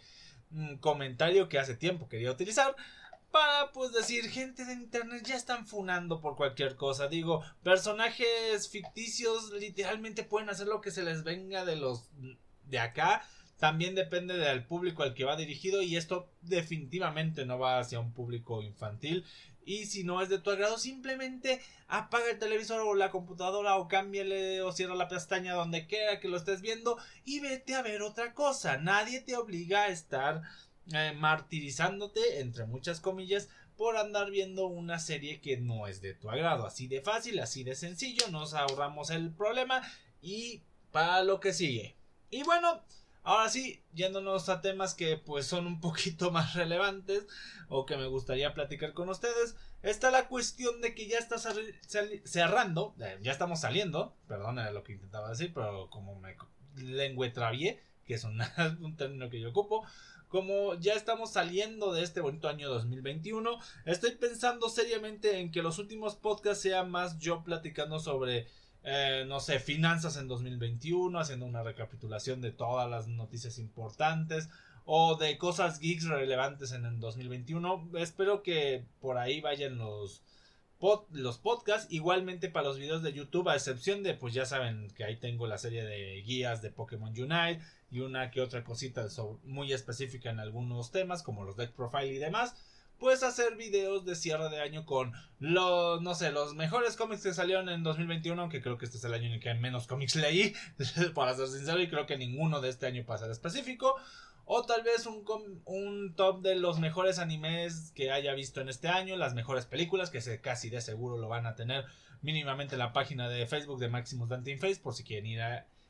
mm, 0.52 0.76
comentario 0.78 1.50
que 1.50 1.60
hace 1.60 1.76
tiempo 1.76 2.08
quería 2.08 2.32
utilizar. 2.32 2.76
Para 3.32 3.72
pues 3.72 3.92
decir, 3.92 4.28
gente 4.30 4.66
de 4.66 4.74
internet 4.74 5.24
ya 5.24 5.36
están 5.36 5.68
funando 5.68 6.20
por 6.20 6.36
cualquier 6.36 6.76
cosa. 6.76 7.08
Digo, 7.08 7.44
personajes 7.62 8.70
ficticios 8.70 9.52
literalmente 9.52 10.24
pueden 10.24 10.50
hacer 10.50 10.66
lo 10.66 10.82
que 10.82 10.90
se 10.90 11.04
les 11.04 11.24
venga 11.24 11.64
de 11.64 11.76
los 11.76 12.10
de 12.66 12.80
acá 12.80 13.24
también 13.60 13.94
depende 13.94 14.38
del 14.38 14.64
público 14.66 15.04
al 15.04 15.14
que 15.14 15.26
va 15.26 15.36
dirigido 15.36 15.82
y 15.82 15.98
esto 15.98 16.32
definitivamente 16.42 17.46
no 17.46 17.60
va 17.60 17.80
hacia 17.80 18.00
un 18.00 18.14
público 18.14 18.62
infantil. 18.64 19.26
Y 19.66 19.86
si 19.86 20.04
no 20.04 20.22
es 20.22 20.30
de 20.30 20.40
tu 20.40 20.50
agrado 20.50 20.78
simplemente 20.78 21.62
apaga 21.88 22.32
el 22.32 22.40
televisor 22.40 22.80
o 22.80 22.96
la 22.96 23.12
computadora 23.12 23.76
o 23.76 23.88
cámbiale 23.88 24.62
o 24.62 24.72
cierra 24.72 24.96
la 24.96 25.10
pestaña 25.10 25.54
donde 25.54 25.88
quiera 25.88 26.20
que 26.22 26.30
lo 26.30 26.38
estés 26.38 26.62
viendo 26.62 26.98
y 27.26 27.42
vete 27.42 27.76
a 27.76 27.82
ver 27.82 28.02
otra 28.02 28.34
cosa. 28.34 28.78
Nadie 28.78 29.20
te 29.20 29.36
obliga 29.36 29.84
a 29.84 29.90
estar 29.90 30.42
eh, 30.94 31.14
martirizándote 31.16 32.40
entre 32.40 32.66
muchas 32.66 33.02
comillas 33.02 33.50
por 33.76 33.98
andar 33.98 34.32
viendo 34.32 34.68
una 34.68 35.00
serie 35.00 35.42
que 35.42 35.58
no 35.58 35.86
es 35.86 36.02
de 36.02 36.14
tu 36.14 36.30
agrado. 36.30 36.66
Así 36.66 36.88
de 36.88 37.02
fácil 37.02 37.40
así 37.40 37.66
de 37.66 37.76
sencillo 37.76 38.30
nos 38.32 38.54
ahorramos 38.54 39.10
el 39.10 39.34
problema 39.34 39.82
y 40.22 40.64
para 40.92 41.24
lo 41.24 41.42
que 41.42 41.54
sigue. 41.54 41.98
Y 42.32 42.44
bueno 42.44 42.82
Ahora 43.24 43.50
sí, 43.50 43.84
yéndonos 43.94 44.50
a 44.50 44.62
temas 44.62 44.94
que 44.94 45.18
pues 45.18 45.46
son 45.46 45.68
un 45.68 45.80
poquito 45.80 46.32
más 46.32 46.54
relevantes 46.54 47.28
o 47.68 47.86
que 47.86 47.98
me 47.98 48.08
gustaría 48.08 48.54
platicar 48.54 48.94
con 48.94 49.10
ustedes, 49.10 49.56
está 49.84 50.12
la 50.12 50.28
cuestión 50.28 50.82
de 50.82 50.96
que 50.96 51.08
ya 51.08 51.18
está 51.18 51.38
cerrando, 52.24 52.96
eh, 53.00 53.18
ya 53.22 53.32
estamos 53.32 53.62
saliendo, 53.62 54.16
perdón, 54.28 54.60
era 54.60 54.72
lo 54.72 54.84
que 54.84 54.94
intentaba 54.94 55.30
decir, 55.30 55.54
pero 55.54 55.90
como 55.90 56.16
me 56.16 56.36
lengüe 56.76 57.30
travié, 57.30 57.82
que 58.06 58.16
es 58.16 58.24
un, 58.24 58.42
un 58.82 58.96
término 58.96 59.30
que 59.30 59.40
yo 59.40 59.50
ocupo, 59.50 59.86
como 60.30 60.76
ya 60.76 60.94
estamos 60.94 61.32
saliendo 61.34 61.92
de 61.92 62.04
este 62.04 62.22
bonito 62.22 62.48
año 62.48 62.70
2021, 62.70 63.60
estoy 63.86 64.12
pensando 64.12 64.70
seriamente 64.70 65.40
en 65.40 65.52
que 65.52 65.64
los 65.64 65.80
últimos 65.80 66.16
podcasts 66.16 66.62
sean 66.62 66.90
más 66.92 67.18
yo 67.18 67.44
platicando 67.44 68.00
sobre 68.00 68.48
eh, 68.84 69.26
no 69.28 69.40
sé, 69.40 69.60
finanzas 69.60 70.18
en 70.18 70.28
2021, 70.28 71.20
haciendo 71.20 71.46
una 71.46 71.64
recapitulación 71.64 72.42
de 72.42 72.52
todas 72.52 72.90
las 72.90 73.08
noticias 73.08 73.60
importantes 73.60 74.50
o 74.86 75.18
de 75.18 75.38
cosas 75.38 75.80
geeks 75.80 76.06
relevantes 76.06 76.72
en 76.72 76.86
el 76.86 77.00
2021. 77.00 77.90
Espero 77.96 78.42
que 78.42 78.86
por 79.02 79.18
ahí 79.18 79.42
vayan 79.42 79.78
los, 79.78 80.24
los 81.12 81.38
podcasts. 81.38 81.92
Igualmente 81.92 82.50
para 82.50 82.68
los 82.68 82.80
videos 82.80 83.04
de 83.04 83.14
YouTube, 83.14 83.50
a 83.50 83.56
excepción 83.56 84.02
de, 84.02 84.14
pues 84.14 84.34
ya 84.34 84.46
saben 84.46 84.90
que 84.96 85.04
ahí 85.04 85.18
tengo 85.18 85.46
la 85.46 85.58
serie 85.58 85.84
de 85.84 86.22
guías 86.22 86.62
de 86.62 86.72
Pokémon 86.72 87.10
Unite 87.10 87.62
y 87.92 88.00
una 88.00 88.32
que 88.32 88.42
otra 88.42 88.64
cosita 88.64 89.08
muy 89.44 89.74
específica 89.74 90.30
en 90.30 90.40
algunos 90.40 90.92
temas, 90.92 91.22
como 91.22 91.44
los 91.44 91.58
deck 91.58 91.72
profile 91.72 92.14
y 92.14 92.18
demás 92.18 92.56
pues 93.00 93.24
hacer 93.24 93.56
videos 93.56 94.06
de 94.06 94.16
cierre 94.16 94.50
de 94.50 94.62
año 94.62 94.86
con 94.86 95.14
los, 95.40 96.02
no 96.02 96.14
sé, 96.16 96.32
los 96.32 96.54
mejores 96.54 96.98
cómics 96.98 97.24
que 97.24 97.34
salieron 97.34 97.70
en 97.70 97.84
2021, 97.84 98.42
aunque 98.42 98.62
creo 98.62 98.78
que 98.78 98.86
este 98.86 98.98
es 98.98 99.04
el 99.04 99.14
año 99.14 99.28
en 99.28 99.34
el 99.34 99.40
que 99.40 99.54
menos 99.54 99.88
cómics 99.88 100.16
leí, 100.16 100.54
para 101.16 101.34
ser 101.34 101.48
sincero, 101.48 101.82
y 101.82 101.90
creo 101.90 102.06
que 102.06 102.18
ninguno 102.18 102.62
de 102.62 102.70
este 102.70 102.86
año 102.86 103.06
pasa 103.06 103.32
específico. 103.32 103.96
O 104.52 104.66
tal 104.66 104.82
vez 104.82 105.06
un, 105.06 106.14
top 106.16 106.42
de 106.42 106.56
los 106.56 106.80
mejores 106.80 107.20
animes 107.20 107.92
que 107.94 108.12
haya 108.12 108.34
visto 108.34 108.62
en 108.62 108.70
este 108.70 108.88
año, 108.88 109.16
las 109.16 109.36
mejores 109.36 109.68
películas, 109.68 110.10
que 110.10 110.22
sé, 110.22 110.42
casi 110.42 110.72
de 110.72 110.82
seguro 110.82 111.18
lo 111.18 111.30
van 111.30 111.46
a 111.46 111.54
tener 111.54 111.86
mínimamente 112.24 112.74
en 112.74 112.80
la 112.80 112.92
página 112.92 113.30
de 113.30 113.46
Facebook 113.46 113.80
de 113.80 113.90
Maximus 113.90 114.28
Dante 114.28 114.58
Face, 114.58 114.82
por 114.82 114.96
si 114.96 115.04
quieren 115.04 115.28
ir 115.28 115.42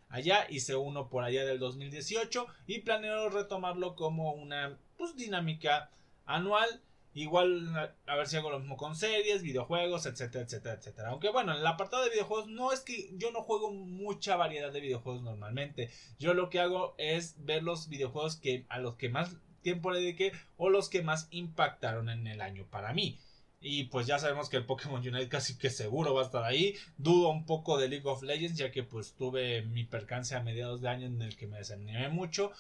allá. 0.10 0.46
Hice 0.50 0.76
uno 0.76 1.08
por 1.08 1.24
allá 1.24 1.46
del 1.46 1.58
2018 1.58 2.48
y 2.68 2.80
planeo 2.80 3.30
retomarlo 3.30 3.96
como 3.96 4.34
una 4.34 4.78
pues, 4.98 5.16
dinámica 5.16 5.90
anual 6.26 6.82
Igual 7.14 7.98
a 8.06 8.16
ver 8.16 8.28
si 8.28 8.38
hago 8.38 8.52
lo 8.52 8.60
mismo 8.60 8.78
con 8.78 8.96
series, 8.96 9.42
videojuegos, 9.42 10.06
etcétera, 10.06 10.46
etcétera, 10.46 10.76
etcétera. 10.76 11.10
Aunque 11.10 11.30
bueno, 11.30 11.54
en 11.54 11.60
el 11.60 11.68
apartado 11.68 12.04
de 12.04 12.12
videojuegos 12.12 12.48
no 12.48 12.72
es 12.72 12.82
que 12.82 13.10
yo 13.18 13.32
no 13.32 13.42
juego 13.42 13.72
mucha 13.72 14.36
variedad 14.36 14.72
de 14.72 14.80
videojuegos 14.80 15.24
normalmente. 15.24 15.90
Yo 16.20 16.34
lo 16.34 16.50
que 16.50 16.60
hago 16.60 16.94
es 16.98 17.36
ver 17.44 17.64
los 17.64 17.90
videojuegos 17.90 18.36
que 18.36 18.66
a 18.70 18.80
los 18.80 18.96
que 18.96 19.10
más 19.10 19.38
tiempo 19.62 19.92
le 19.92 20.00
dediqué 20.00 20.34
o 20.58 20.70
los 20.70 20.90
que 20.90 21.02
más 21.02 21.28
impactaron 21.32 22.10
en 22.10 22.28
el 22.28 22.42
año 22.42 22.68
para 22.70 22.94
mí. 22.94 23.20
Y 23.62 23.86
pues 23.86 24.08
ya 24.08 24.20
sabemos 24.20 24.50
que 24.50 24.58
el 24.58 24.66
Pokémon 24.66 25.06
Unite 25.06 25.30
casi 25.30 25.58
que 25.58 25.70
seguro 25.70 26.14
va 26.14 26.22
a 26.22 26.26
estar 26.26 26.44
ahí. 26.44 26.76
Dudo 26.98 27.30
un 27.30 27.46
poco 27.46 27.78
de 27.78 27.90
League 27.90 28.08
of 28.08 28.24
Legends 28.24 28.58
ya 28.58 28.72
que 28.72 28.84
pues 28.84 29.14
tuve 29.16 29.64
mi 29.64 29.84
percance 29.84 30.36
a 30.36 30.44
mediados 30.44 30.82
de 30.82 30.90
año 30.90 31.08
en 31.08 31.22
el 31.22 31.36
que 31.36 31.48
me 31.48 31.58
desanimé 31.58 32.08
mucho 32.10 32.52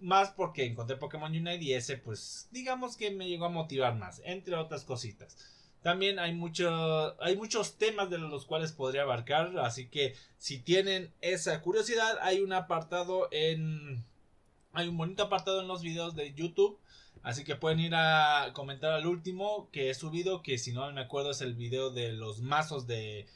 más 0.00 0.30
porque 0.30 0.64
encontré 0.64 0.96
Pokémon 0.96 1.30
Unite 1.30 1.62
y 1.62 1.74
ese 1.74 1.96
pues 1.96 2.48
digamos 2.50 2.96
que 2.96 3.10
me 3.10 3.28
llegó 3.28 3.46
a 3.46 3.50
motivar 3.50 3.96
más, 3.96 4.20
entre 4.24 4.54
otras 4.54 4.84
cositas. 4.84 5.36
También 5.82 6.18
hay, 6.18 6.34
mucho, 6.34 7.22
hay 7.22 7.36
muchos 7.36 7.78
temas 7.78 8.10
de 8.10 8.18
los 8.18 8.46
cuales 8.46 8.72
podría 8.72 9.02
abarcar, 9.02 9.56
así 9.60 9.88
que 9.88 10.14
si 10.36 10.58
tienen 10.58 11.12
esa 11.20 11.60
curiosidad, 11.62 12.18
hay 12.20 12.40
un 12.40 12.52
apartado 12.52 13.28
en... 13.30 14.04
Hay 14.72 14.88
un 14.88 14.98
bonito 14.98 15.22
apartado 15.24 15.60
en 15.60 15.68
los 15.68 15.82
videos 15.82 16.14
de 16.14 16.34
YouTube, 16.34 16.78
así 17.22 17.42
que 17.42 17.56
pueden 17.56 17.80
ir 17.80 17.94
a 17.94 18.50
comentar 18.52 18.92
al 18.92 19.06
último 19.06 19.70
que 19.72 19.88
he 19.88 19.94
subido, 19.94 20.42
que 20.42 20.58
si 20.58 20.72
no 20.72 20.92
me 20.92 21.00
acuerdo 21.00 21.30
es 21.30 21.40
el 21.40 21.54
video 21.54 21.90
de 21.90 22.12
los 22.12 22.40
mazos 22.42 22.86
de 22.86 23.26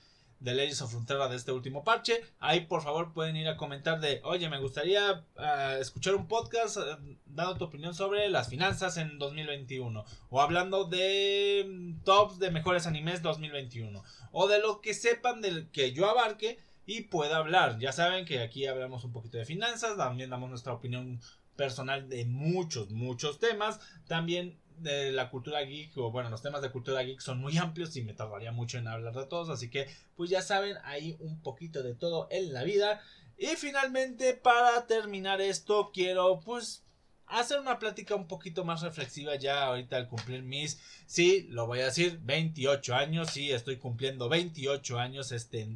de 0.43 0.55
Legends 0.55 0.83
of 0.83 0.91
Frontera 0.91 1.29
de 1.29 1.37
este 1.37 1.53
último 1.53 1.85
parche. 1.85 2.21
Ahí 2.41 2.67
por 2.67 2.83
favor 2.83 3.13
pueden 3.13 3.37
ir 3.37 3.49
a 3.49 3.57
comentar 3.57 4.01
de, 4.01 4.21
oye, 4.25 4.49
me 4.49 4.59
gustaría 4.59 5.25
eh, 5.39 5.79
escuchar 5.81 6.15
un 6.15 6.27
podcast 6.27 6.79
eh, 6.79 7.19
dando 7.27 7.57
tu 7.57 7.65
opinión 7.65 7.95
sobre 7.95 8.29
las 8.29 8.49
finanzas 8.49 8.97
en 8.97 9.19
2021. 9.19 10.05
O 10.31 10.41
hablando 10.41 10.85
de 10.85 11.65
mm, 11.69 12.03
tops 12.03 12.39
de 12.39 12.51
mejores 12.51 12.87
animes 12.87 13.23
2021. 13.23 14.03
O 14.33 14.49
de 14.49 14.61
lo 14.61 14.81
que 14.81 14.95
sepan 14.95 15.41
del 15.41 15.71
que 15.71 15.93
yo 15.93 16.09
abarque 16.09 16.59
y 16.87 17.03
pueda 17.03 17.37
hablar. 17.37 17.79
Ya 17.79 17.93
saben 17.93 18.25
que 18.25 18.41
aquí 18.41 18.67
hablamos 18.67 19.05
un 19.05 19.13
poquito 19.13 19.39
de 19.39 19.45
finanzas, 19.45 19.97
también 19.97 20.31
damos 20.31 20.51
nuestra 20.51 20.73
opinión 20.73 21.21
personal 21.57 22.09
de 22.09 22.25
muchos, 22.25 22.91
muchos 22.91 23.39
temas. 23.39 23.79
También 24.09 24.59
de 24.79 25.13
la 25.13 25.31
cultura 25.31 25.61
geek, 25.63 25.97
o 25.99 26.11
bueno, 26.11 26.31
los 26.31 26.43
temas 26.43 26.63
de 26.63 26.71
cultura 26.71 27.03
geek 27.03 27.21
son 27.21 27.39
muy 27.39 27.57
amplios 27.59 27.97
y 27.97 28.03
me 28.03 28.15
tardaría 28.15 28.53
mucho 28.53 28.79
en 28.79 28.89
hablar 28.89 29.15
de 29.15 29.27
todos, 29.27 29.49
así 29.49 29.71
que 29.71 29.89
pues 30.17 30.31
ya 30.31 30.43
saben, 30.43 30.77
hay 30.85 31.17
un 31.21 31.41
poquito 31.41 31.83
de 31.83 31.95
todo 31.95 32.29
en 32.31 32.53
la 32.53 32.65
vida. 32.65 33.01
Y 33.39 33.47
finalmente, 33.57 34.35
para 34.35 34.87
terminar 34.87 35.41
esto, 35.41 35.91
quiero 35.93 36.41
pues 36.41 36.85
hacer 37.27 37.59
una 37.59 37.79
plática 37.79 38.15
un 38.15 38.29
poquito 38.29 38.65
más 38.65 38.83
reflexiva 38.83 39.37
ya 39.37 39.65
ahorita 39.65 39.97
al 39.97 40.09
cumplir 40.09 40.43
mis, 40.43 40.81
sí, 41.07 41.47
lo 41.51 41.67
voy 41.67 41.81
a 41.81 41.87
decir, 41.87 42.21
28 42.23 42.95
años, 42.95 43.31
sí, 43.31 43.51
estoy 43.51 43.79
cumpliendo 43.79 44.29
28 44.29 44.99
años 44.99 45.33
este, 45.33 45.69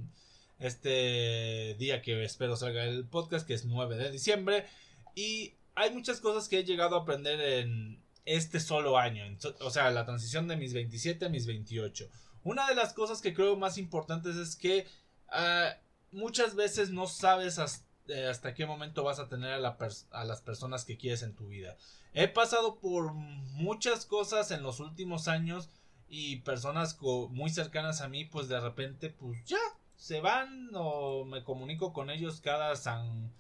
este 0.59 1.75
día 1.79 2.03
que 2.03 2.23
espero 2.25 2.57
salga 2.57 2.85
el 2.85 3.07
podcast, 3.07 3.47
que 3.47 3.55
es 3.55 3.65
9 3.65 3.97
de 3.97 4.11
diciembre, 4.11 4.67
y 5.15 5.55
hay 5.75 5.91
muchas 5.93 6.21
cosas 6.21 6.49
que 6.49 6.59
he 6.59 6.65
llegado 6.65 6.97
a 6.97 7.03
aprender 7.03 7.41
en, 7.41 7.99
este 8.27 8.61
solo 8.61 8.99
año, 8.99 9.25
o 9.61 9.71
sea, 9.71 9.91
la 9.91 10.05
transición 10.05 10.49
de 10.49 10.57
mis 10.57 10.75
27 10.75 11.27
a 11.27 11.29
mis 11.29 11.47
28. 11.47 12.09
Una 12.43 12.69
de 12.69 12.75
las 12.75 12.93
cosas 12.93 13.21
que 13.21 13.33
creo 13.33 13.57
más 13.57 13.79
importantes 13.79 14.37
es 14.37 14.57
que 14.57 14.87
ah, 15.29 15.77
muchas 16.11 16.55
veces 16.55 16.91
no 16.91 17.07
sabes 17.07 17.59
eh, 18.09 18.27
hasta, 18.27 18.55
qué 18.55 18.67
momento 18.67 19.05
vas 19.05 19.21
a 19.21 19.29
tener 19.29 19.53
a, 19.53 20.25
las 20.25 20.41
personas 20.43 20.85
que 20.85 20.97
quieres 20.97 21.23
en 21.23 21.35
tu 21.35 21.49
vida. 21.49 21.77
He 22.13 22.29
pasado 22.29 22.79
por 22.79 23.13
muchas 23.15 24.07
cosas 24.07 24.51
en 24.51 24.63
los 24.63 24.81
últimos 24.81 25.29
años 25.29 25.71
y 26.09 26.37
personas 26.37 26.99
muy 27.01 27.51
cercanas 27.51 28.01
a 28.01 28.09
mí, 28.09 28.25
pues 28.25 28.49
de 28.49 28.61
repente, 28.61 29.11
pues 29.11 29.45
ya, 29.45 29.59
se 29.97 30.21
van 30.21 30.71
o 30.75 31.25
me 31.25 31.45
comunico 31.45 31.93
con 31.93 32.11
ellos 32.11 32.41
cada 32.41 32.75
San 32.77 33.33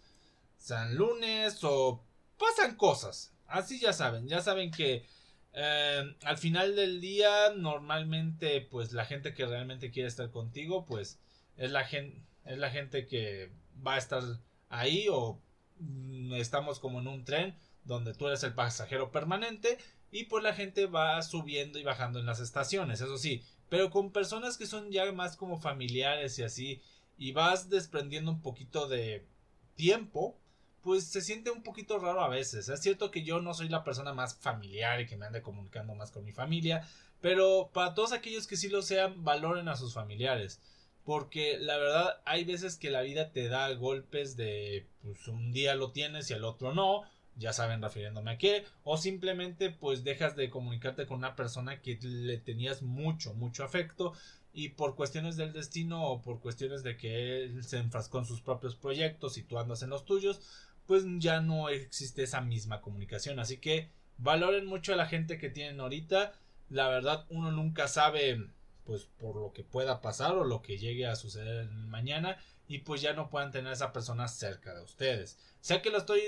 lunes 0.92 1.62
o 1.62 2.02
pasan 2.38 2.76
cosas. 2.76 3.35
Así 3.46 3.78
ya 3.80 3.92
saben, 3.92 4.28
ya 4.28 4.40
saben 4.40 4.70
que 4.70 5.04
eh, 5.52 6.16
al 6.24 6.38
final 6.38 6.76
del 6.76 7.00
día 7.00 7.50
normalmente 7.56 8.60
pues 8.60 8.92
la 8.92 9.04
gente 9.04 9.32
que 9.34 9.46
realmente 9.46 9.90
quiere 9.90 10.08
estar 10.08 10.30
contigo 10.30 10.84
pues 10.84 11.18
es 11.56 11.70
la 11.70 11.84
gente 11.84 12.22
es 12.44 12.58
la 12.58 12.70
gente 12.70 13.06
que 13.06 13.50
va 13.84 13.94
a 13.94 13.98
estar 13.98 14.22
ahí 14.68 15.06
o 15.10 15.40
mm, 15.78 16.34
estamos 16.34 16.78
como 16.78 17.00
en 17.00 17.08
un 17.08 17.24
tren 17.24 17.56
donde 17.84 18.14
tú 18.14 18.26
eres 18.26 18.42
el 18.42 18.54
pasajero 18.54 19.10
permanente 19.10 19.78
y 20.10 20.24
pues 20.24 20.42
la 20.42 20.54
gente 20.54 20.86
va 20.86 21.20
subiendo 21.22 21.78
y 21.78 21.84
bajando 21.84 22.20
en 22.20 22.26
las 22.26 22.40
estaciones, 22.40 23.00
eso 23.00 23.18
sí, 23.18 23.42
pero 23.68 23.90
con 23.90 24.12
personas 24.12 24.56
que 24.56 24.66
son 24.66 24.90
ya 24.90 25.10
más 25.12 25.36
como 25.36 25.58
familiares 25.58 26.38
y 26.38 26.42
así 26.42 26.82
y 27.18 27.32
vas 27.32 27.70
desprendiendo 27.70 28.30
un 28.30 28.42
poquito 28.42 28.88
de 28.88 29.26
tiempo 29.74 30.38
pues 30.86 31.02
se 31.02 31.20
siente 31.20 31.50
un 31.50 31.64
poquito 31.64 31.98
raro 31.98 32.20
a 32.20 32.28
veces. 32.28 32.68
Es 32.68 32.80
cierto 32.80 33.10
que 33.10 33.24
yo 33.24 33.40
no 33.40 33.54
soy 33.54 33.68
la 33.68 33.82
persona 33.82 34.14
más 34.14 34.36
familiar 34.36 35.00
y 35.00 35.06
que 35.06 35.16
me 35.16 35.26
ande 35.26 35.42
comunicando 35.42 35.96
más 35.96 36.12
con 36.12 36.24
mi 36.24 36.30
familia, 36.30 36.86
pero 37.20 37.70
para 37.74 37.92
todos 37.92 38.12
aquellos 38.12 38.46
que 38.46 38.56
sí 38.56 38.68
lo 38.68 38.82
sean, 38.82 39.24
valoren 39.24 39.66
a 39.68 39.74
sus 39.74 39.94
familiares. 39.94 40.60
Porque 41.02 41.58
la 41.58 41.76
verdad 41.76 42.20
hay 42.24 42.44
veces 42.44 42.76
que 42.76 42.92
la 42.92 43.00
vida 43.00 43.32
te 43.32 43.48
da 43.48 43.68
golpes 43.72 44.36
de 44.36 44.86
pues 45.02 45.26
un 45.26 45.52
día 45.52 45.74
lo 45.74 45.90
tienes 45.90 46.30
y 46.30 46.34
el 46.34 46.44
otro 46.44 46.72
no, 46.72 47.02
ya 47.34 47.52
saben 47.52 47.82
refiriéndome 47.82 48.30
a 48.30 48.38
qué, 48.38 48.64
o 48.84 48.96
simplemente 48.96 49.70
pues 49.70 50.04
dejas 50.04 50.36
de 50.36 50.50
comunicarte 50.50 51.04
con 51.06 51.18
una 51.18 51.34
persona 51.34 51.82
que 51.82 51.98
le 52.00 52.38
tenías 52.38 52.82
mucho, 52.82 53.34
mucho 53.34 53.64
afecto 53.64 54.12
y 54.56 54.70
por 54.70 54.94
cuestiones 54.94 55.36
del 55.36 55.52
destino 55.52 56.02
o 56.02 56.22
por 56.22 56.40
cuestiones 56.40 56.82
de 56.82 56.96
que 56.96 57.42
él 57.42 57.62
se 57.62 57.76
enfrascó 57.76 58.20
en 58.20 58.24
sus 58.24 58.40
propios 58.40 58.74
proyectos 58.74 59.36
y 59.36 59.42
tú 59.42 59.58
andas 59.58 59.82
en 59.82 59.90
los 59.90 60.06
tuyos, 60.06 60.40
pues 60.86 61.04
ya 61.18 61.40
no 61.40 61.68
existe 61.68 62.22
esa 62.22 62.40
misma 62.40 62.80
comunicación. 62.80 63.38
Así 63.38 63.58
que 63.58 63.90
valoren 64.18 64.66
mucho 64.66 64.92
a 64.92 64.96
la 64.96 65.06
gente 65.06 65.38
que 65.38 65.50
tienen 65.50 65.80
ahorita. 65.80 66.32
La 66.68 66.88
verdad, 66.88 67.26
uno 67.28 67.52
nunca 67.52 67.88
sabe, 67.88 68.50
pues, 68.84 69.04
por 69.18 69.36
lo 69.36 69.52
que 69.52 69.64
pueda 69.64 70.00
pasar 70.00 70.32
o 70.32 70.44
lo 70.44 70.62
que 70.62 70.78
llegue 70.78 71.06
a 71.06 71.16
suceder 71.16 71.68
mañana. 71.70 72.38
Y 72.68 72.78
pues 72.78 73.00
ya 73.00 73.12
no 73.12 73.30
puedan 73.30 73.52
tener 73.52 73.70
a 73.70 73.74
esa 73.74 73.92
persona 73.92 74.26
cerca 74.26 74.74
de 74.74 74.82
ustedes. 74.82 75.38
Sé 75.60 75.82
que 75.82 75.90
lo 75.90 75.98
estoy 75.98 76.20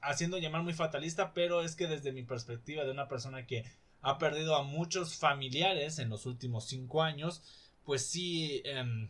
haciendo 0.00 0.38
llamar 0.38 0.62
muy 0.62 0.72
fatalista, 0.72 1.32
pero 1.32 1.62
es 1.62 1.76
que 1.76 1.86
desde 1.86 2.12
mi 2.12 2.24
perspectiva 2.24 2.84
de 2.84 2.90
una 2.90 3.06
persona 3.06 3.46
que 3.46 3.64
ha 4.00 4.18
perdido 4.18 4.56
a 4.56 4.62
muchos 4.62 5.16
familiares 5.16 5.98
en 5.98 6.08
los 6.08 6.26
últimos 6.26 6.66
cinco 6.66 7.02
años, 7.02 7.42
pues 7.88 8.04
sí, 8.04 8.60
em, 8.66 9.08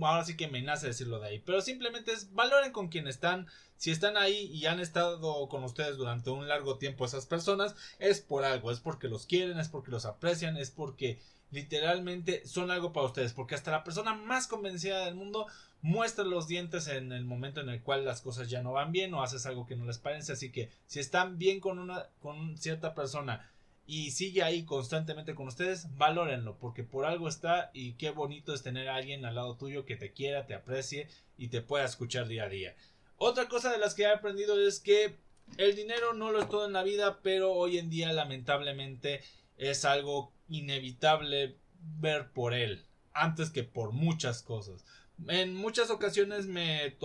ahora 0.00 0.24
sí 0.24 0.36
que 0.36 0.48
me 0.48 0.60
nace 0.62 0.88
decirlo 0.88 1.20
de 1.20 1.28
ahí. 1.28 1.38
Pero 1.38 1.60
simplemente 1.60 2.10
es 2.10 2.34
valoren 2.34 2.72
con 2.72 2.88
quien 2.88 3.06
están. 3.06 3.46
Si 3.76 3.92
están 3.92 4.16
ahí 4.16 4.50
y 4.52 4.66
han 4.66 4.80
estado 4.80 5.48
con 5.48 5.62
ustedes 5.62 5.96
durante 5.96 6.30
un 6.30 6.48
largo 6.48 6.76
tiempo 6.76 7.04
esas 7.04 7.26
personas, 7.26 7.76
es 8.00 8.20
por 8.20 8.44
algo, 8.44 8.72
es 8.72 8.80
porque 8.80 9.06
los 9.06 9.26
quieren, 9.26 9.60
es 9.60 9.68
porque 9.68 9.92
los 9.92 10.06
aprecian, 10.06 10.56
es 10.56 10.72
porque 10.72 11.20
literalmente 11.52 12.44
son 12.48 12.72
algo 12.72 12.92
para 12.92 13.06
ustedes. 13.06 13.32
Porque 13.32 13.54
hasta 13.54 13.70
la 13.70 13.84
persona 13.84 14.12
más 14.12 14.48
convencida 14.48 15.04
del 15.04 15.14
mundo 15.14 15.46
muestra 15.80 16.24
los 16.24 16.48
dientes 16.48 16.88
en 16.88 17.12
el 17.12 17.24
momento 17.24 17.60
en 17.60 17.68
el 17.68 17.80
cual 17.80 18.04
las 18.04 18.22
cosas 18.22 18.50
ya 18.50 18.60
no 18.60 18.72
van 18.72 18.90
bien 18.90 19.14
o 19.14 19.22
haces 19.22 19.46
algo 19.46 19.66
que 19.66 19.76
no 19.76 19.84
les 19.84 19.98
parece. 19.98 20.32
Así 20.32 20.50
que 20.50 20.68
si 20.88 20.98
están 20.98 21.38
bien 21.38 21.60
con 21.60 21.78
una 21.78 22.08
con 22.18 22.58
cierta 22.58 22.92
persona 22.92 23.48
y 23.86 24.12
sigue 24.12 24.42
ahí 24.42 24.64
constantemente 24.64 25.34
con 25.34 25.48
ustedes, 25.48 25.94
valórenlo, 25.96 26.56
porque 26.58 26.84
por 26.84 27.04
algo 27.04 27.28
está 27.28 27.70
y 27.74 27.92
qué 27.94 28.10
bonito 28.10 28.54
es 28.54 28.62
tener 28.62 28.88
a 28.88 28.96
alguien 28.96 29.24
al 29.24 29.34
lado 29.34 29.56
tuyo 29.56 29.84
que 29.84 29.96
te 29.96 30.12
quiera, 30.12 30.46
te 30.46 30.54
aprecie 30.54 31.08
y 31.36 31.48
te 31.48 31.60
pueda 31.60 31.84
escuchar 31.84 32.26
día 32.26 32.44
a 32.44 32.48
día. 32.48 32.74
Otra 33.18 33.48
cosa 33.48 33.70
de 33.70 33.78
las 33.78 33.94
que 33.94 34.04
he 34.04 34.06
aprendido 34.06 34.58
es 34.58 34.80
que 34.80 35.16
el 35.58 35.76
dinero 35.76 36.14
no 36.14 36.32
lo 36.32 36.40
es 36.40 36.48
todo 36.48 36.66
en 36.66 36.72
la 36.72 36.82
vida, 36.82 37.20
pero 37.22 37.52
hoy 37.52 37.78
en 37.78 37.90
día 37.90 38.12
lamentablemente 38.12 39.20
es 39.58 39.84
algo 39.84 40.32
inevitable 40.48 41.56
ver 42.00 42.30
por 42.30 42.54
él, 42.54 42.82
antes 43.12 43.50
que 43.50 43.62
por 43.62 43.92
muchas 43.92 44.42
cosas. 44.42 44.84
En 45.28 45.54
muchas 45.54 45.90
ocasiones 45.90 46.46
me 46.46 46.96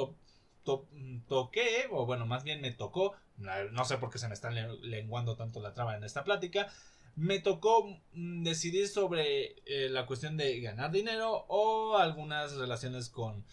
toqué, 1.28 1.88
o 1.92 2.06
bueno, 2.06 2.26
más 2.26 2.44
bien 2.44 2.62
me 2.62 2.72
tocó 2.72 3.14
no 3.40 3.86
sé 3.86 3.98
por 3.98 4.10
qué 4.10 4.18
se 4.18 4.28
me 4.28 4.34
está 4.34 4.50
lenguando 4.52 5.36
tanto 5.36 5.60
la 5.62 5.74
trama 5.74 5.96
en 5.96 6.04
esta 6.04 6.24
plática, 6.24 6.70
me 7.16 7.40
tocó 7.40 7.86
mm, 8.14 8.44
decidir 8.44 8.88
sobre 8.88 9.56
eh, 9.66 9.90
la 9.90 10.06
cuestión 10.06 10.38
de 10.38 10.60
ganar 10.62 10.92
dinero 10.92 11.46
o 11.48 11.98
algunas 11.98 12.56
relaciones 12.56 13.10
con, 13.10 13.46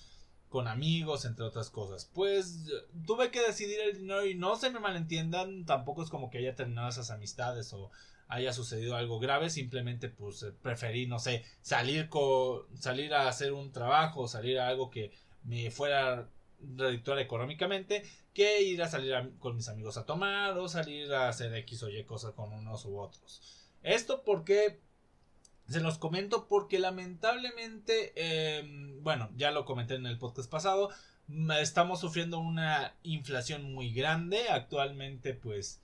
con 0.48 0.68
amigos, 0.68 1.24
entre 1.24 1.44
otras 1.44 1.70
cosas. 1.70 2.10
Pues 2.14 2.66
tuve 3.06 3.30
que 3.30 3.40
decidir 3.40 3.80
el 3.80 3.98
dinero 3.98 4.24
y 4.24 4.34
no 4.34 4.56
se 4.56 4.70
me 4.70 4.80
malentiendan, 4.80 5.64
tampoco 5.64 6.02
es 6.02 6.10
como 6.10 6.30
que 6.30 6.38
haya 6.38 6.54
terminado 6.54 6.88
esas 6.88 7.10
amistades 7.10 7.72
o 7.72 7.90
haya 8.28 8.52
sucedido 8.52 8.96
algo 8.96 9.18
grave, 9.18 9.50
simplemente 9.50 10.08
pues 10.08 10.42
eh, 10.42 10.52
preferí, 10.62 11.06
no 11.06 11.18
sé, 11.18 11.44
salir, 11.62 12.08
con, 12.08 12.62
salir 12.78 13.14
a 13.14 13.28
hacer 13.28 13.52
un 13.52 13.72
trabajo, 13.72 14.28
salir 14.28 14.58
a 14.58 14.68
algo 14.68 14.90
que 14.90 15.12
me 15.44 15.70
fuera 15.70 16.28
económicamente 17.18 18.04
que 18.34 18.62
ir 18.62 18.82
a 18.82 18.88
salir 18.88 19.14
con 19.38 19.56
mis 19.56 19.68
amigos 19.68 19.96
a 19.96 20.06
tomar 20.06 20.56
o 20.58 20.68
salir 20.68 21.12
a 21.12 21.28
hacer 21.28 21.54
X 21.54 21.82
o 21.82 21.88
Y 21.88 22.04
cosas 22.04 22.32
con 22.34 22.52
unos 22.52 22.84
u 22.84 22.98
otros. 22.98 23.40
Esto 23.82 24.22
porque 24.24 24.80
se 25.68 25.80
los 25.80 25.98
comento 25.98 26.46
porque 26.48 26.78
lamentablemente, 26.78 28.12
em, 28.16 29.02
bueno, 29.02 29.30
ya 29.36 29.50
lo 29.50 29.64
comenté 29.64 29.94
en 29.94 30.06
el 30.06 30.18
podcast 30.18 30.50
pasado, 30.50 30.90
estamos 31.60 32.00
sufriendo 32.00 32.38
una 32.38 32.94
inflación 33.02 33.72
muy 33.72 33.92
grande. 33.92 34.48
Actualmente, 34.48 35.34
pues, 35.34 35.80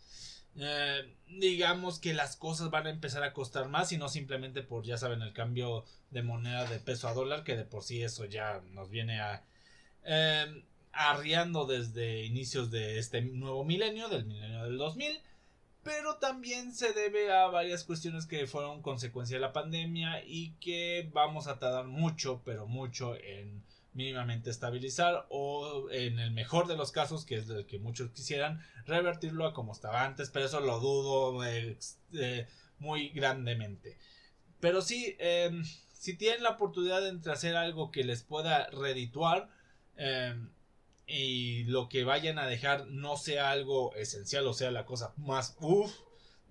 eh, 0.56 1.16
digamos 1.26 1.98
que 1.98 2.14
las 2.14 2.36
cosas 2.36 2.70
van 2.70 2.86
a 2.86 2.90
empezar 2.90 3.22
a 3.24 3.32
costar 3.32 3.68
más 3.68 3.90
y 3.92 3.96
no 3.98 4.08
simplemente 4.08 4.62
por, 4.62 4.84
ya 4.84 4.98
saben, 4.98 5.22
el 5.22 5.32
cambio 5.32 5.84
de 6.10 6.22
moneda 6.22 6.66
de 6.66 6.78
peso 6.78 7.08
a 7.08 7.14
dólar, 7.14 7.42
que 7.42 7.56
de 7.56 7.64
por 7.64 7.82
sí 7.82 8.02
eso 8.02 8.24
ya 8.24 8.62
nos 8.72 8.90
viene 8.90 9.20
a... 9.20 9.44
Em, 10.04 10.64
arriando 10.92 11.64
desde 11.64 12.24
inicios 12.24 12.70
de 12.70 12.98
este 12.98 13.22
nuevo 13.22 13.64
milenio, 13.64 14.08
del 14.08 14.26
milenio 14.26 14.64
del 14.64 14.76
2000, 14.76 15.20
pero 15.82 16.16
también 16.16 16.72
se 16.74 16.92
debe 16.92 17.32
a 17.32 17.46
varias 17.46 17.84
cuestiones 17.84 18.26
que 18.26 18.46
fueron 18.46 18.82
consecuencia 18.82 19.36
de 19.36 19.40
la 19.40 19.52
pandemia 19.52 20.22
y 20.24 20.52
que 20.60 21.08
vamos 21.12 21.46
a 21.46 21.58
tardar 21.58 21.86
mucho, 21.86 22.42
pero 22.44 22.66
mucho 22.66 23.16
en 23.16 23.64
mínimamente 23.94 24.50
estabilizar 24.50 25.26
o 25.28 25.88
en 25.90 26.18
el 26.18 26.30
mejor 26.30 26.66
de 26.66 26.76
los 26.76 26.92
casos, 26.92 27.24
que 27.24 27.36
es 27.36 27.48
el 27.48 27.66
que 27.66 27.78
muchos 27.78 28.10
quisieran, 28.10 28.62
revertirlo 28.86 29.46
a 29.46 29.54
como 29.54 29.72
estaba 29.72 30.04
antes, 30.04 30.30
pero 30.30 30.46
eso 30.46 30.60
lo 30.60 30.78
dudo 30.80 31.44
eh, 31.44 31.76
muy 32.78 33.10
grandemente. 33.10 33.98
Pero 34.60 34.82
sí, 34.82 35.16
em, 35.18 35.64
si 35.92 36.16
tienen 36.16 36.42
la 36.42 36.50
oportunidad 36.50 37.02
de 37.02 37.32
hacer 37.32 37.56
algo 37.56 37.90
que 37.90 38.04
les 38.04 38.22
pueda 38.22 38.66
redituar, 38.70 39.48
em, 39.96 40.50
y 41.06 41.64
lo 41.64 41.88
que 41.88 42.04
vayan 42.04 42.38
a 42.38 42.46
dejar 42.46 42.86
no 42.86 43.16
sea 43.16 43.50
algo 43.50 43.94
esencial 43.96 44.46
o 44.46 44.54
sea 44.54 44.70
la 44.70 44.86
cosa 44.86 45.12
más 45.16 45.56
uff 45.60 45.92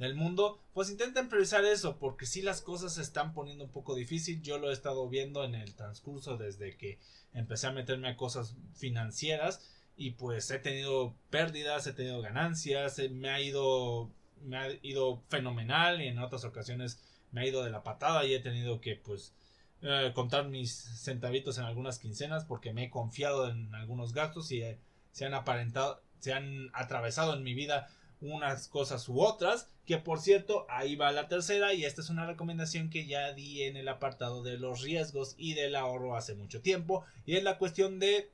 del 0.02 0.16
mundo, 0.16 0.60
pues 0.74 0.90
intenten 0.90 1.30
priorizar 1.30 1.64
eso, 1.64 1.98
porque 2.00 2.26
si 2.26 2.42
las 2.42 2.62
cosas 2.62 2.96
se 2.96 3.04
están 3.04 3.36
poniendo 3.36 3.66
un 3.66 3.70
poco 3.70 3.94
difícil, 3.94 4.42
yo 4.42 4.58
lo 4.58 4.72
he 4.72 4.74
estado 4.74 5.08
viendo 5.08 5.44
en 5.44 5.54
el 5.54 5.76
transcurso 5.76 6.38
desde 6.38 6.76
que 6.76 6.98
empecé 7.36 7.68
a 7.68 7.72
meterme 7.72 8.10
a 8.10 8.18
cosas 8.18 8.56
financieras 8.74 9.64
y 9.96 10.12
pues 10.12 10.50
he 10.50 10.58
tenido 10.58 11.14
pérdidas, 11.30 11.86
he 11.86 11.94
tenido 11.94 12.20
ganancias, 12.20 13.00
me 13.12 13.30
ha 13.30 13.42
ido 13.42 14.10
me 14.42 14.58
ha 14.58 14.70
ido 14.82 15.22
fenomenal 15.30 16.02
y 16.02 16.08
en 16.08 16.18
otras 16.18 16.46
ocasiones 16.46 17.00
me 17.32 17.42
ha 17.42 17.46
ido 17.46 17.64
de 17.64 17.70
la 17.70 17.84
patada 17.84 18.26
y 18.26 18.34
he 18.34 18.40
tenido 18.40 18.82
que 18.82 18.96
pues 18.96 19.36
eh, 19.84 20.12
contar 20.14 20.48
mis 20.48 20.72
centavitos 20.74 21.58
en 21.58 21.64
algunas 21.64 21.98
quincenas 21.98 22.46
porque 22.46 22.74
me 22.74 22.86
he 22.86 22.90
confiado 22.90 23.50
en 23.50 23.74
algunos 23.74 24.14
gastos 24.14 24.52
y 24.52 24.62
eh, 24.62 24.80
se 25.12 25.26
han 25.26 25.34
aparentado, 25.34 26.02
se 26.20 26.34
han 26.34 26.70
atravesado 26.74 27.34
en 27.34 27.44
mi 27.44 27.54
vida 27.54 27.90
unas 28.22 28.68
cosas 28.68 29.10
u 29.10 29.20
otras. 29.22 29.70
Que 29.86 29.98
por 29.98 30.22
cierto, 30.22 30.68
ahí 30.70 30.96
va 30.96 31.12
la 31.12 31.28
tercera 31.28 31.74
y 31.74 31.86
esta 31.86 32.02
es 32.02 32.10
una 32.10 32.26
recomendación 32.26 32.90
que 32.90 33.08
ya 33.08 33.34
di 33.34 33.64
en 33.64 33.76
el 33.76 33.88
apartado 33.88 34.44
de 34.44 34.58
los 34.58 34.82
riesgos 34.82 35.34
y 35.38 35.56
del 35.56 35.76
ahorro 35.76 36.16
hace 36.16 36.36
mucho 36.36 36.62
tiempo. 36.62 37.04
Y 37.26 37.36
es 37.36 37.44
la 37.44 37.58
cuestión 37.58 38.00
de 38.00 38.30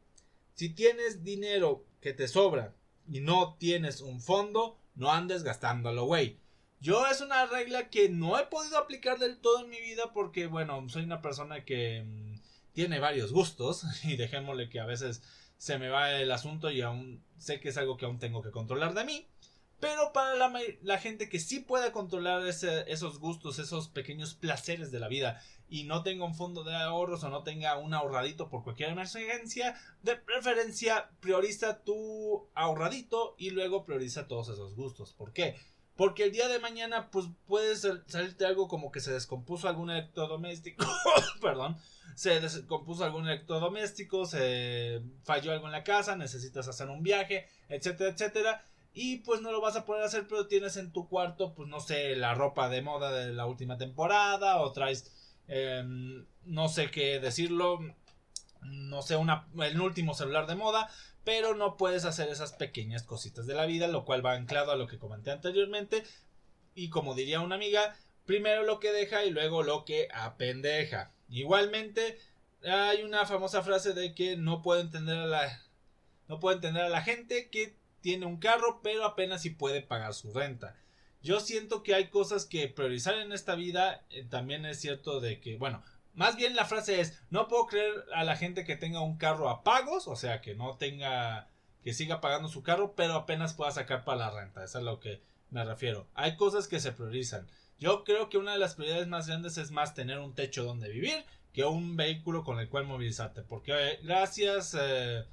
si 0.53 0.69
tienes 0.69 1.23
dinero 1.23 1.85
que 2.01 2.13
te 2.13 2.27
sobra 2.27 2.73
y 3.09 3.21
no 3.21 3.55
tienes 3.57 4.01
un 4.01 4.19
fondo, 4.19 4.77
no 4.95 5.11
andes 5.11 5.43
gastándolo, 5.43 6.05
güey. 6.05 6.37
Yo 6.79 7.07
es 7.07 7.21
una 7.21 7.45
regla 7.47 7.89
que 7.89 8.09
no 8.09 8.37
he 8.37 8.45
podido 8.45 8.77
aplicar 8.77 9.17
del 9.17 9.39
todo 9.39 9.63
en 9.63 9.69
mi 9.69 9.81
vida 9.81 10.13
porque, 10.13 10.45
bueno, 10.47 10.87
soy 10.89 11.03
una 11.03 11.21
persona 11.21 11.65
que 11.65 12.03
mm, 12.03 12.39
tiene 12.73 12.99
varios 12.99 13.31
gustos 13.31 13.83
y 14.03 14.15
dejémosle 14.15 14.69
que 14.69 14.79
a 14.79 14.85
veces 14.85 15.23
se 15.57 15.79
me 15.79 15.89
va 15.89 16.11
el 16.11 16.31
asunto 16.31 16.69
y 16.69 16.81
aún 16.81 17.23
sé 17.37 17.59
que 17.59 17.69
es 17.69 17.77
algo 17.77 17.97
que 17.97 18.05
aún 18.05 18.19
tengo 18.19 18.43
que 18.43 18.51
controlar 18.51 18.93
de 18.93 19.05
mí. 19.05 19.27
Pero 19.79 20.11
para 20.11 20.35
la, 20.81 20.97
gente 20.97 21.29
que 21.29 21.39
sí 21.39 21.59
puede 21.59 21.91
controlar 21.91 22.47
esos 22.47 23.19
gustos, 23.19 23.59
esos 23.59 23.89
pequeños 23.89 24.33
placeres 24.33 24.91
de 24.91 24.99
la 24.99 25.07
vida 25.07 25.39
y 25.69 25.83
no 25.83 26.01
tenga 26.01 26.25
un 26.25 26.33
fondo 26.33 26.63
de 26.63 26.75
ahorros 26.75 27.23
o 27.23 27.29
no 27.29 27.43
tenga 27.43 27.77
un 27.77 27.93
ahorradito 27.93 28.49
por 28.49 28.63
cualquier 28.63 28.89
emergencia, 28.89 29.75
de 30.01 30.15
preferencia 30.15 31.11
prioriza 31.19 31.83
tu 31.83 32.47
ahorradito 32.55 33.35
y 33.37 33.51
luego 33.51 33.85
prioriza 33.85 34.27
todos 34.27 34.49
esos 34.49 34.75
gustos. 34.75 35.13
¿Por 35.13 35.31
qué? 35.31 35.55
Porque 35.97 36.25
el 36.25 36.31
día 36.31 36.47
de 36.47 36.59
mañana, 36.59 37.09
pues 37.09 37.25
puede 37.47 37.75
salirte 37.75 38.45
algo 38.45 38.67
como 38.67 38.91
que 38.91 38.99
se 38.99 39.11
descompuso 39.11 39.67
algún 39.67 39.89
electrodoméstico. 39.89 40.85
perdón. 41.41 41.75
Se 42.15 42.39
descompuso 42.39 43.03
algún 43.03 43.27
electrodoméstico, 43.27 44.25
se 44.25 45.01
falló 45.23 45.51
algo 45.51 45.65
en 45.65 45.71
la 45.71 45.83
casa, 45.83 46.15
necesitas 46.15 46.67
hacer 46.67 46.89
un 46.89 47.03
viaje, 47.03 47.47
etcétera, 47.67 48.11
etcétera. 48.11 48.63
Y 48.93 49.17
pues 49.17 49.41
no 49.41 49.51
lo 49.51 49.61
vas 49.61 49.75
a 49.75 49.85
poder 49.85 50.03
hacer, 50.03 50.27
pero 50.27 50.47
tienes 50.47 50.77
en 50.77 50.91
tu 50.91 51.07
cuarto, 51.07 51.53
pues 51.53 51.69
no 51.69 51.79
sé, 51.79 52.15
la 52.15 52.33
ropa 52.33 52.69
de 52.69 52.81
moda 52.81 53.11
de 53.11 53.33
la 53.33 53.45
última 53.45 53.77
temporada, 53.77 54.57
o 54.57 54.71
traes, 54.71 55.11
em, 55.47 56.25
no 56.43 56.67
sé 56.69 56.89
qué 56.89 57.19
decirlo, 57.19 57.79
no 58.61 59.01
sé, 59.03 59.15
una, 59.15 59.47
el 59.59 59.79
último 59.79 60.15
celular 60.15 60.47
de 60.47 60.55
moda, 60.55 60.89
pero 61.27 61.55
no 61.55 61.75
puedes 61.75 62.05
hacer 62.05 62.29
esas 62.29 62.53
pequeñas 62.53 63.03
cositas 63.03 63.45
de 63.45 63.53
la 63.53 63.65
vida, 63.65 63.89
lo 63.89 64.05
cual 64.05 64.25
va 64.25 64.31
anclado 64.31 64.71
a 64.71 64.77
lo 64.77 64.87
que 64.87 64.97
comenté 64.97 65.29
anteriormente. 65.29 66.05
Y 66.73 66.89
como 66.89 67.15
diría 67.15 67.41
una 67.41 67.55
amiga, 67.55 67.97
primero 68.25 68.63
lo 68.63 68.79
que 68.79 68.93
deja 68.93 69.25
y 69.25 69.31
luego 69.31 69.61
lo 69.61 69.83
que 69.83 70.07
apendeja. 70.13 71.11
Igualmente, 71.27 72.17
hay 72.63 73.03
una 73.03 73.25
famosa 73.25 73.61
frase 73.61 73.91
de 73.91 74.15
que 74.15 74.37
no 74.37 74.61
puedo 74.61 74.79
entender 74.79 75.17
a 75.17 75.25
la 75.25 75.61
no 76.29 76.39
puedo 76.39 76.55
entender 76.55 76.83
a 76.83 76.89
la 76.89 77.01
gente 77.01 77.49
que 77.49 77.75
tiene 77.99 78.25
un 78.25 78.37
carro, 78.37 78.79
pero 78.81 79.03
apenas 79.03 79.41
si 79.41 79.49
puede 79.49 79.81
pagar 79.81 80.13
su 80.13 80.31
renta. 80.31 80.77
Yo 81.21 81.41
siento 81.41 81.83
que 81.83 81.93
hay 81.93 82.07
cosas 82.07 82.45
que 82.45 82.69
priorizar 82.69 83.15
en 83.15 83.33
esta 83.33 83.55
vida. 83.55 84.05
Eh, 84.11 84.23
también 84.23 84.65
es 84.65 84.79
cierto 84.79 85.19
de 85.19 85.41
que, 85.41 85.57
bueno, 85.57 85.83
más 86.17 86.35
bien 86.35 86.55
la 86.55 86.65
frase 86.65 86.99
es, 86.99 87.21
no 87.29 87.47
puedo 87.47 87.67
creer 87.67 87.93
a 88.11 88.23
la 88.23 88.35
gente 88.35 88.65
que 88.65 88.75
tenga 88.75 89.01
un 89.01 89.17
carro 89.17 89.49
a 89.49 89.63
pagos, 89.63 90.07
o 90.07 90.15
sea, 90.15 90.41
que 90.41 90.55
no 90.55 90.75
tenga, 90.75 91.47
que 91.83 91.93
siga 91.93 92.21
pagando 92.21 92.49
su 92.49 92.63
carro, 92.63 92.95
pero 92.95 93.13
apenas 93.13 93.53
pueda 93.53 93.69
sacar 93.69 94.03
para 94.03 94.17
la 94.17 94.31
renta. 94.31 94.63
Eso 94.63 94.79
es 94.79 94.81
a 94.81 94.85
lo 94.85 94.99
que 94.99 95.21
me 95.51 95.63
refiero. 95.63 96.07
Hay 96.15 96.35
cosas 96.35 96.67
que 96.67 96.79
se 96.79 96.91
priorizan. 96.91 97.47
Yo 97.77 98.03
creo 98.03 98.29
que 98.29 98.39
una 98.39 98.53
de 98.53 98.57
las 98.57 98.73
prioridades 98.73 99.07
más 99.07 99.27
grandes 99.27 99.59
es 99.59 99.69
más 99.69 99.93
tener 99.93 100.17
un 100.17 100.33
techo 100.33 100.63
donde 100.63 100.89
vivir 100.89 101.23
que 101.53 101.63
un 101.65 101.95
vehículo 101.95 102.43
con 102.43 102.59
el 102.59 102.67
cual 102.67 102.87
movilizarte. 102.87 103.43
Porque 103.43 103.73
eh, 103.73 103.99
gracias, 104.01 104.75
eh, 104.79 105.23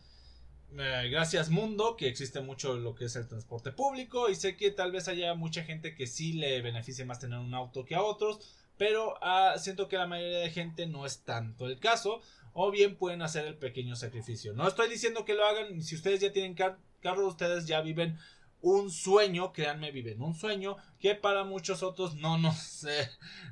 eh, 0.77 1.09
gracias 1.11 1.49
mundo, 1.49 1.97
que 1.97 2.09
existe 2.09 2.43
mucho 2.43 2.77
lo 2.77 2.95
que 2.95 3.07
es 3.07 3.17
el 3.17 3.27
transporte 3.27 3.73
público 3.73 4.29
y 4.29 4.35
sé 4.35 4.59
que 4.59 4.71
tal 4.71 4.93
vez 4.93 5.09
haya 5.09 5.35
mucha 5.35 5.65
gente 5.65 5.95
que 5.95 6.07
sí 6.07 6.35
le 6.35 6.61
beneficie 6.61 7.07
más 7.07 7.21
tener 7.21 7.39
un 7.39 7.55
auto 7.55 7.87
que 7.87 7.95
a 7.95 8.03
otros 8.03 8.41
pero 8.77 9.15
ah, 9.23 9.55
siento 9.59 9.89
que 9.89 9.97
la 9.97 10.07
mayoría 10.07 10.39
de 10.39 10.51
gente 10.51 10.87
no 10.87 11.07
es 11.07 11.23
tanto 11.23 11.67
el 11.67 11.79
caso, 11.79 12.21
o 12.53 12.71
bien 12.71 12.97
pueden 12.97 13.23
hacer 13.23 13.47
el 13.47 13.57
pequeño 13.57 13.97
sacrificio. 13.97 14.53
No 14.53 14.67
estoy 14.67 14.89
diciendo 14.89 15.25
que 15.25 15.35
lo 15.35 15.45
hagan, 15.45 15.83
si 15.83 15.95
ustedes 15.95 16.21
ya 16.21 16.33
tienen 16.33 16.55
carro, 16.55 17.27
ustedes 17.27 17.67
ya 17.67 17.81
viven 17.81 18.19
un 18.61 18.91
sueño, 18.91 19.53
créanme, 19.53 19.91
viven 19.91 20.23
un 20.23 20.35
sueño 20.35 20.77
que 20.99 21.15
para 21.15 21.45
muchos 21.45 21.83
otros 21.83 22.15
no, 22.15 22.39
no, 22.39 22.55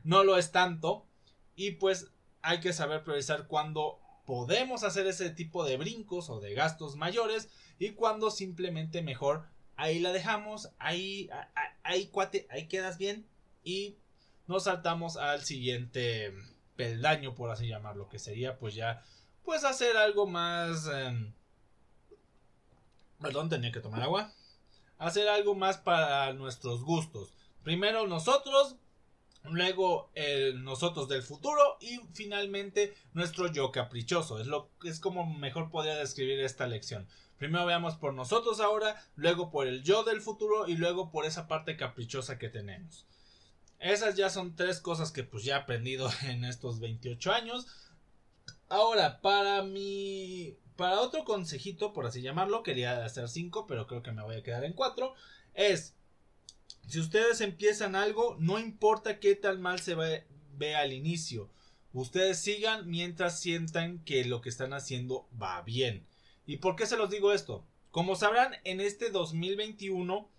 no 0.04 0.24
lo 0.24 0.38
es 0.38 0.52
tanto. 0.52 1.06
Y 1.54 1.72
pues 1.72 2.12
hay 2.40 2.60
que 2.60 2.72
saber 2.72 3.04
priorizar 3.04 3.46
cuando 3.46 4.00
podemos 4.24 4.84
hacer 4.84 5.06
ese 5.06 5.30
tipo 5.30 5.64
de 5.64 5.76
brincos 5.76 6.30
o 6.30 6.40
de 6.40 6.54
gastos 6.54 6.96
mayores 6.96 7.48
y 7.78 7.90
cuando 7.90 8.30
simplemente 8.30 9.02
mejor 9.02 9.46
ahí 9.76 9.98
la 9.98 10.12
dejamos, 10.12 10.70
ahí, 10.78 11.28
ahí, 11.82 12.06
cuate, 12.06 12.46
ahí 12.50 12.68
quedas 12.68 12.98
bien 12.98 13.26
y 13.64 13.96
nos 14.52 14.64
saltamos 14.64 15.16
al 15.16 15.42
siguiente 15.44 16.32
peldaño, 16.76 17.34
por 17.34 17.50
así 17.50 17.66
llamarlo, 17.66 18.08
que 18.08 18.18
sería 18.18 18.58
pues 18.58 18.74
ya, 18.74 19.02
pues 19.44 19.64
hacer 19.64 19.96
algo 19.96 20.26
más... 20.26 20.86
Em, 20.86 21.32
perdón, 23.20 23.48
tenía 23.48 23.72
que 23.72 23.80
tomar 23.80 24.02
agua. 24.02 24.32
Hacer 24.98 25.28
algo 25.28 25.54
más 25.54 25.78
para 25.78 26.32
nuestros 26.34 26.84
gustos. 26.84 27.32
Primero 27.62 28.06
nosotros, 28.06 28.76
luego 29.44 30.10
nosotros 30.56 31.08
del 31.08 31.22
futuro 31.22 31.78
y 31.80 32.00
finalmente 32.12 32.94
nuestro 33.14 33.50
yo 33.50 33.72
caprichoso. 33.72 34.38
Es, 34.38 34.46
lo, 34.46 34.70
es 34.84 35.00
como 35.00 35.24
mejor 35.24 35.70
podría 35.70 35.96
describir 35.96 36.40
esta 36.40 36.66
lección. 36.66 37.08
Primero 37.38 37.64
veamos 37.64 37.96
por 37.96 38.12
nosotros 38.12 38.60
ahora, 38.60 39.02
luego 39.16 39.50
por 39.50 39.66
el 39.66 39.82
yo 39.82 40.04
del 40.04 40.20
futuro 40.20 40.68
y 40.68 40.76
luego 40.76 41.10
por 41.10 41.24
esa 41.24 41.48
parte 41.48 41.76
caprichosa 41.76 42.38
que 42.38 42.48
tenemos. 42.50 43.06
Esas 43.82 44.14
ya 44.14 44.30
son 44.30 44.54
tres 44.54 44.80
cosas 44.80 45.10
que 45.10 45.24
pues 45.24 45.42
ya 45.42 45.56
he 45.56 45.58
aprendido 45.58 46.08
en 46.22 46.44
estos 46.44 46.78
28 46.80 47.32
años. 47.32 47.66
Ahora, 48.68 49.20
para 49.20 49.62
mi... 49.62 50.56
Para 50.76 51.00
otro 51.00 51.24
consejito, 51.24 51.92
por 51.92 52.06
así 52.06 52.22
llamarlo, 52.22 52.62
quería 52.62 53.04
hacer 53.04 53.28
cinco, 53.28 53.66
pero 53.66 53.86
creo 53.86 54.02
que 54.02 54.12
me 54.12 54.22
voy 54.22 54.36
a 54.36 54.42
quedar 54.42 54.64
en 54.64 54.72
cuatro. 54.72 55.14
Es, 55.52 55.94
si 56.88 56.98
ustedes 56.98 57.42
empiezan 57.42 57.94
algo, 57.94 58.36
no 58.40 58.58
importa 58.58 59.20
qué 59.20 59.34
tal 59.34 59.58
mal 59.58 59.80
se 59.80 59.94
ve, 59.94 60.26
ve 60.54 60.74
al 60.74 60.92
inicio. 60.92 61.50
Ustedes 61.92 62.38
sigan 62.38 62.88
mientras 62.88 63.38
sientan 63.38 64.02
que 64.04 64.24
lo 64.24 64.40
que 64.40 64.48
están 64.48 64.72
haciendo 64.72 65.28
va 65.40 65.60
bien. 65.60 66.06
¿Y 66.46 66.56
por 66.56 66.74
qué 66.74 66.86
se 66.86 66.96
los 66.96 67.10
digo 67.10 67.32
esto? 67.32 67.66
Como 67.90 68.16
sabrán, 68.16 68.54
en 68.64 68.80
este 68.80 69.10
2021 69.10 70.30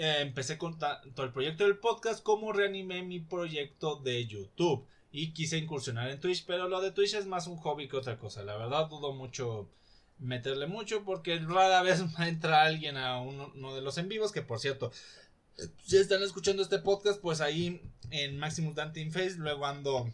eh, 0.00 0.22
empecé 0.22 0.56
con 0.56 0.78
tanto 0.78 1.24
el 1.24 1.30
proyecto 1.30 1.64
del 1.64 1.76
podcast 1.76 2.22
como 2.22 2.54
reanimé 2.54 3.02
mi 3.02 3.20
proyecto 3.20 3.96
de 3.96 4.26
YouTube. 4.26 4.86
Y 5.12 5.34
quise 5.34 5.58
incursionar 5.58 6.08
en 6.08 6.18
Twitch, 6.18 6.46
pero 6.46 6.68
lo 6.68 6.80
de 6.80 6.90
Twitch 6.90 7.12
es 7.12 7.26
más 7.26 7.46
un 7.46 7.58
hobby 7.58 7.86
que 7.86 7.98
otra 7.98 8.16
cosa. 8.16 8.42
La 8.42 8.56
verdad 8.56 8.88
dudo 8.88 9.12
mucho 9.12 9.68
meterle 10.16 10.66
mucho 10.66 11.04
porque 11.04 11.38
rara 11.40 11.82
vez 11.82 12.02
entra 12.18 12.62
alguien 12.62 12.96
a 12.96 13.20
uno, 13.20 13.74
de 13.74 13.82
los 13.82 13.98
en 13.98 14.08
vivos. 14.08 14.32
Que 14.32 14.40
por 14.40 14.58
cierto, 14.58 14.90
si 15.84 15.98
están 15.98 16.22
escuchando 16.22 16.62
este 16.62 16.78
podcast, 16.78 17.20
pues 17.20 17.42
ahí 17.42 17.82
en 18.08 18.38
Maximus 18.38 18.74
Dante 18.76 19.04
Face 19.10 19.34
luego 19.36 19.66
ando 19.66 20.10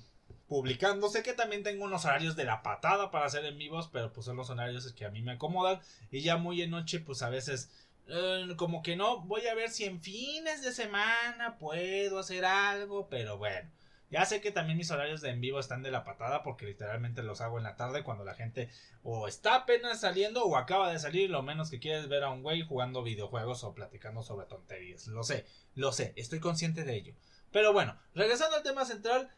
publicando. 0.48 1.08
Sé 1.08 1.22
que 1.22 1.32
también 1.32 1.62
tengo 1.62 1.84
unos 1.84 2.04
horarios 2.04 2.34
de 2.34 2.44
la 2.44 2.64
patada 2.64 3.12
para 3.12 3.26
hacer 3.26 3.44
en 3.44 3.56
vivos, 3.56 3.88
pero 3.92 4.12
pues 4.12 4.26
son 4.26 4.36
los 4.36 4.50
horarios 4.50 4.92
que 4.94 5.04
a 5.04 5.10
mí 5.10 5.22
me 5.22 5.32
acomodan. 5.32 5.78
Y 6.10 6.22
ya 6.22 6.38
muy 6.38 6.60
en 6.62 6.70
noche, 6.70 6.98
pues 6.98 7.22
a 7.22 7.30
veces 7.30 7.70
eh, 8.08 8.46
como 8.56 8.82
que 8.82 8.96
no, 8.96 9.20
voy 9.22 9.46
a 9.46 9.54
ver 9.54 9.70
si 9.70 9.84
en 9.84 10.00
fines 10.00 10.62
de 10.62 10.72
semana 10.72 11.58
puedo 11.58 12.18
hacer 12.18 12.44
algo, 12.44 13.08
pero 13.08 13.38
bueno. 13.38 13.70
Ya 14.08 14.24
sé 14.24 14.40
que 14.40 14.52
también 14.52 14.78
mis 14.78 14.90
horarios 14.92 15.20
de 15.20 15.30
en 15.30 15.40
vivo 15.40 15.58
están 15.58 15.82
de 15.82 15.90
la 15.90 16.04
patada 16.04 16.44
porque 16.44 16.64
literalmente 16.64 17.24
los 17.24 17.40
hago 17.40 17.58
en 17.58 17.64
la 17.64 17.74
tarde 17.74 18.04
cuando 18.04 18.24
la 18.24 18.34
gente 18.34 18.70
o 19.02 19.26
está 19.26 19.56
apenas 19.56 20.00
saliendo 20.00 20.44
o 20.44 20.56
acaba 20.56 20.92
de 20.92 21.00
salir. 21.00 21.28
Lo 21.28 21.42
menos 21.42 21.70
que 21.70 21.80
quieres 21.80 22.08
ver 22.08 22.22
a 22.22 22.30
un 22.30 22.42
güey 22.42 22.62
jugando 22.62 23.02
videojuegos 23.02 23.64
o 23.64 23.74
platicando 23.74 24.22
sobre 24.22 24.46
tonterías. 24.46 25.08
Lo 25.08 25.24
sé, 25.24 25.44
lo 25.74 25.90
sé, 25.90 26.12
estoy 26.14 26.38
consciente 26.38 26.84
de 26.84 26.94
ello. 26.94 27.14
Pero 27.50 27.72
bueno, 27.72 27.98
regresando 28.14 28.56
al 28.56 28.62
tema 28.62 28.84
central, 28.84 29.28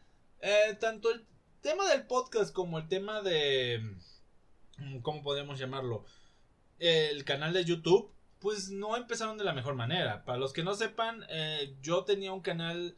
eh, 0.41 0.77
tanto 0.79 1.11
el 1.11 1.25
tema 1.61 1.89
del 1.89 2.05
podcast 2.05 2.53
como 2.53 2.77
el 2.77 2.87
tema 2.87 3.21
de... 3.21 3.81
Mm, 4.77 4.99
¿Cómo 4.99 5.23
podemos 5.23 5.57
llamarlo? 5.57 6.05
El 6.77 7.25
canal 7.25 7.53
de 7.53 7.65
YouTube, 7.65 8.11
pues 8.39 8.69
no 8.69 8.95
empezaron 8.95 9.37
de 9.37 9.43
la 9.43 9.53
mejor 9.53 9.75
manera. 9.75 10.23
Para 10.25 10.37
los 10.37 10.53
que 10.53 10.63
no 10.63 10.73
sepan, 10.73 11.25
eh, 11.29 11.75
yo 11.81 12.03
tenía 12.03 12.33
un 12.33 12.41
canal... 12.41 12.95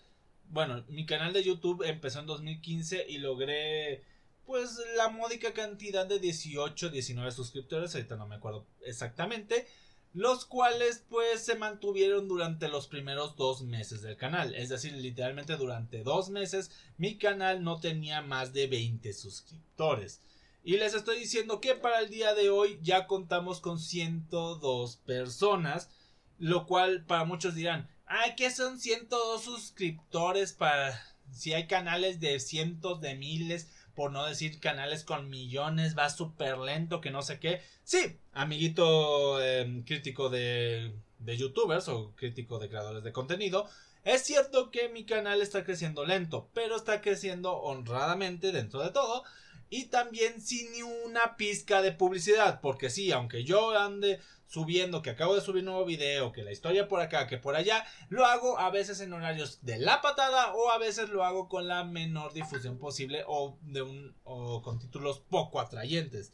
Bueno, 0.50 0.84
mi 0.90 1.06
canal 1.06 1.34
de 1.34 1.44
YouTube 1.44 1.84
empezó 1.84 2.20
en 2.20 2.26
2015 2.26 3.06
y 3.08 3.20
logré 3.20 4.04
pues 4.46 4.82
la 4.98 5.08
módica 5.08 5.54
cantidad 5.54 6.06
de 6.06 6.20
18, 6.20 6.90
19 6.90 7.32
suscriptores, 7.32 7.96
ahorita 7.96 8.18
no 8.18 8.28
me 8.28 8.36
acuerdo 8.36 8.66
exactamente, 8.82 9.66
los 10.14 10.44
cuales 10.44 11.06
pues 11.10 11.46
se 11.46 11.56
mantuvieron 11.56 12.28
durante 12.28 12.68
los 12.68 12.88
primeros 12.88 13.38
dos 13.38 13.62
meses 13.62 14.02
del 14.02 14.18
canal. 14.18 14.54
Es 14.56 14.68
decir, 14.68 14.94
literalmente 14.94 15.56
durante 15.56 16.04
dos 16.04 16.30
meses 16.30 16.72
mi 16.98 17.18
canal 17.18 17.64
no 17.64 17.80
tenía 17.80 18.22
más 18.22 18.52
de 18.52 18.68
20 18.68 19.14
suscriptores. 19.14 20.22
Y 20.64 20.78
les 20.78 20.94
estoy 20.94 21.20
diciendo 21.20 21.60
que 21.60 21.76
para 21.76 22.00
el 22.00 22.10
día 22.10 22.34
de 22.36 22.50
hoy 22.50 22.80
ya 22.82 23.08
contamos 23.08 23.62
con 23.62 23.80
102 23.80 24.98
personas, 24.98 25.90
lo 26.38 26.68
cual 26.68 27.06
para 27.06 27.26
muchos 27.26 27.56
dirán, 27.56 27.90
ay, 28.06 28.34
¿qué 28.38 28.52
son 28.52 28.80
102 28.80 29.44
suscriptores 29.44 30.54
para 30.54 31.02
si 31.32 31.54
hay 31.54 31.68
canales 31.68 32.20
de 32.20 32.40
cientos 32.40 33.02
de 33.02 33.16
miles? 33.16 33.70
por 33.96 34.12
no 34.12 34.26
decir 34.26 34.60
canales 34.60 35.04
con 35.04 35.30
millones, 35.30 35.98
va 35.98 36.10
súper 36.10 36.58
lento, 36.58 37.02
que 37.02 37.12
no 37.12 37.22
sé 37.22 37.40
qué. 37.40 37.62
Sí, 37.84 38.20
amiguito 38.32 39.42
em, 39.44 39.84
crítico 39.84 40.30
de, 40.30 40.94
de 41.20 41.38
youtubers 41.38 41.88
o 41.88 42.14
crítico 42.16 42.58
de 42.60 42.70
creadores 42.70 43.04
de 43.04 43.12
contenido, 43.12 43.68
es 44.04 44.24
cierto 44.24 44.72
que 44.72 44.90
mi 44.90 45.06
canal 45.06 45.42
está 45.42 45.64
creciendo 45.64 46.06
lento, 46.06 46.50
pero 46.54 46.76
está 46.76 47.02
creciendo 47.02 47.54
honradamente 47.58 48.52
dentro 48.52 48.82
de 48.82 48.92
todo 48.92 49.24
y 49.72 49.86
también 49.86 50.42
sin 50.42 50.70
ni 50.74 50.84
una 50.84 51.38
pizca 51.38 51.82
de 51.82 51.94
publicidad, 51.94 52.60
porque 52.60 52.90
sí, 52.90 53.12
aunque 53.14 53.46
yo 53.46 53.72
ande 53.72 54.20
subiendo, 54.46 55.02
que 55.02 55.12
acabo 55.12 55.34
de 55.34 55.40
subir 55.40 55.64
nuevo 55.64 55.86
video, 55.86 56.34
que 56.34 56.44
la 56.44 56.52
historia 56.52 56.90
por 56.90 57.00
acá, 57.00 57.26
que 57.26 57.38
por 57.38 57.56
allá, 57.56 57.86
lo 58.10 58.26
hago 58.26 58.60
a 58.60 58.70
veces 58.70 59.00
en 59.00 59.14
horarios 59.14 59.60
de 59.62 59.80
la 59.80 60.02
patada 60.02 60.54
o 60.54 60.72
a 60.72 60.78
veces 60.78 61.08
lo 61.08 61.24
hago 61.24 61.48
con 61.48 61.70
la 61.70 61.86
menor 61.86 62.34
difusión 62.34 62.78
posible 62.78 63.24
o 63.28 63.58
de 63.62 63.82
un 63.82 64.14
o 64.26 64.62
con 64.62 64.78
títulos 64.78 65.20
poco 65.20 65.62
atrayentes. 65.62 66.34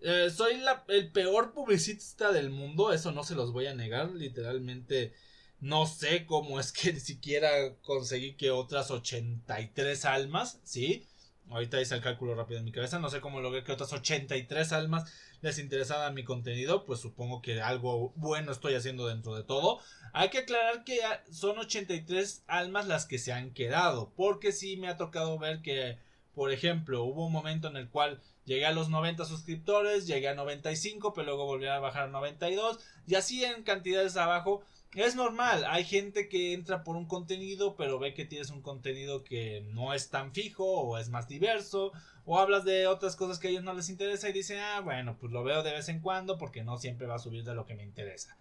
Eh, 0.00 0.30
soy 0.34 0.62
el 0.88 1.12
peor 1.12 1.52
publicista 1.52 2.32
del 2.32 2.48
mundo, 2.48 2.94
eso 2.94 3.12
no 3.12 3.24
se 3.24 3.34
los 3.34 3.52
voy 3.52 3.66
a 3.66 3.74
negar, 3.74 4.10
literalmente 4.12 5.12
no 5.60 5.86
sé 5.86 6.24
cómo 6.24 6.58
es 6.58 6.72
que 6.72 6.98
siquiera 7.00 7.76
conseguí 7.82 8.36
que 8.36 8.50
otras 8.50 8.90
83 8.90 10.06
almas, 10.06 10.60
¿sí? 10.64 11.06
Ahorita 11.50 11.80
hice 11.80 11.96
el 11.96 12.00
cálculo 12.00 12.36
rápido 12.36 12.60
en 12.60 12.64
mi 12.64 12.72
cabeza. 12.72 13.00
No 13.00 13.10
sé 13.10 13.20
cómo 13.20 13.40
logré 13.40 13.64
que 13.64 13.72
otras 13.72 13.92
83 13.92 14.72
almas 14.72 15.12
les 15.40 15.58
interesara 15.58 16.10
mi 16.10 16.22
contenido. 16.22 16.84
Pues 16.84 17.00
supongo 17.00 17.42
que 17.42 17.60
algo 17.60 18.12
bueno 18.14 18.52
estoy 18.52 18.74
haciendo 18.74 19.08
dentro 19.08 19.34
de 19.34 19.42
todo. 19.42 19.80
Hay 20.12 20.30
que 20.30 20.38
aclarar 20.38 20.84
que 20.84 21.00
son 21.30 21.58
83 21.58 22.44
almas 22.46 22.86
las 22.86 23.04
que 23.04 23.18
se 23.18 23.32
han 23.32 23.50
quedado. 23.50 24.12
Porque 24.16 24.52
sí 24.52 24.76
me 24.76 24.88
ha 24.88 24.96
tocado 24.96 25.38
ver 25.38 25.60
que, 25.60 25.98
por 26.34 26.52
ejemplo, 26.52 27.02
hubo 27.02 27.26
un 27.26 27.32
momento 27.32 27.66
en 27.66 27.76
el 27.76 27.88
cual 27.88 28.20
llegué 28.44 28.66
a 28.66 28.72
los 28.72 28.88
90 28.88 29.24
suscriptores, 29.24 30.06
llegué 30.06 30.28
a 30.28 30.34
95, 30.34 31.12
pero 31.14 31.26
luego 31.26 31.46
volví 31.46 31.66
a 31.66 31.80
bajar 31.80 32.04
a 32.04 32.08
92. 32.08 32.78
Y 33.08 33.16
así 33.16 33.44
en 33.44 33.64
cantidades 33.64 34.16
abajo 34.16 34.62
es 34.94 35.14
normal, 35.14 35.64
hay 35.68 35.84
gente 35.84 36.28
que 36.28 36.52
entra 36.52 36.82
por 36.82 36.96
un 36.96 37.06
contenido, 37.06 37.76
pero 37.76 37.98
ve 37.98 38.12
que 38.12 38.24
tienes 38.24 38.50
un 38.50 38.60
contenido 38.60 39.22
que 39.22 39.64
no 39.72 39.94
es 39.94 40.10
tan 40.10 40.32
fijo 40.32 40.64
o 40.64 40.98
es 40.98 41.08
más 41.10 41.28
diverso, 41.28 41.92
o 42.24 42.38
hablas 42.38 42.64
de 42.64 42.86
otras 42.86 43.14
cosas 43.14 43.38
que 43.38 43.48
a 43.48 43.50
ellos 43.50 43.62
no 43.62 43.74
les 43.74 43.88
interesa 43.88 44.28
y 44.28 44.32
dicen, 44.32 44.58
ah, 44.58 44.80
bueno, 44.80 45.16
pues 45.18 45.32
lo 45.32 45.44
veo 45.44 45.62
de 45.62 45.72
vez 45.72 45.88
en 45.88 46.00
cuando 46.00 46.38
porque 46.38 46.64
no 46.64 46.76
siempre 46.76 47.06
va 47.06 47.16
a 47.16 47.20
subir 47.20 47.44
de 47.44 47.54
lo 47.54 47.66
que 47.66 47.74
me 47.74 47.84
interesa 47.84 48.36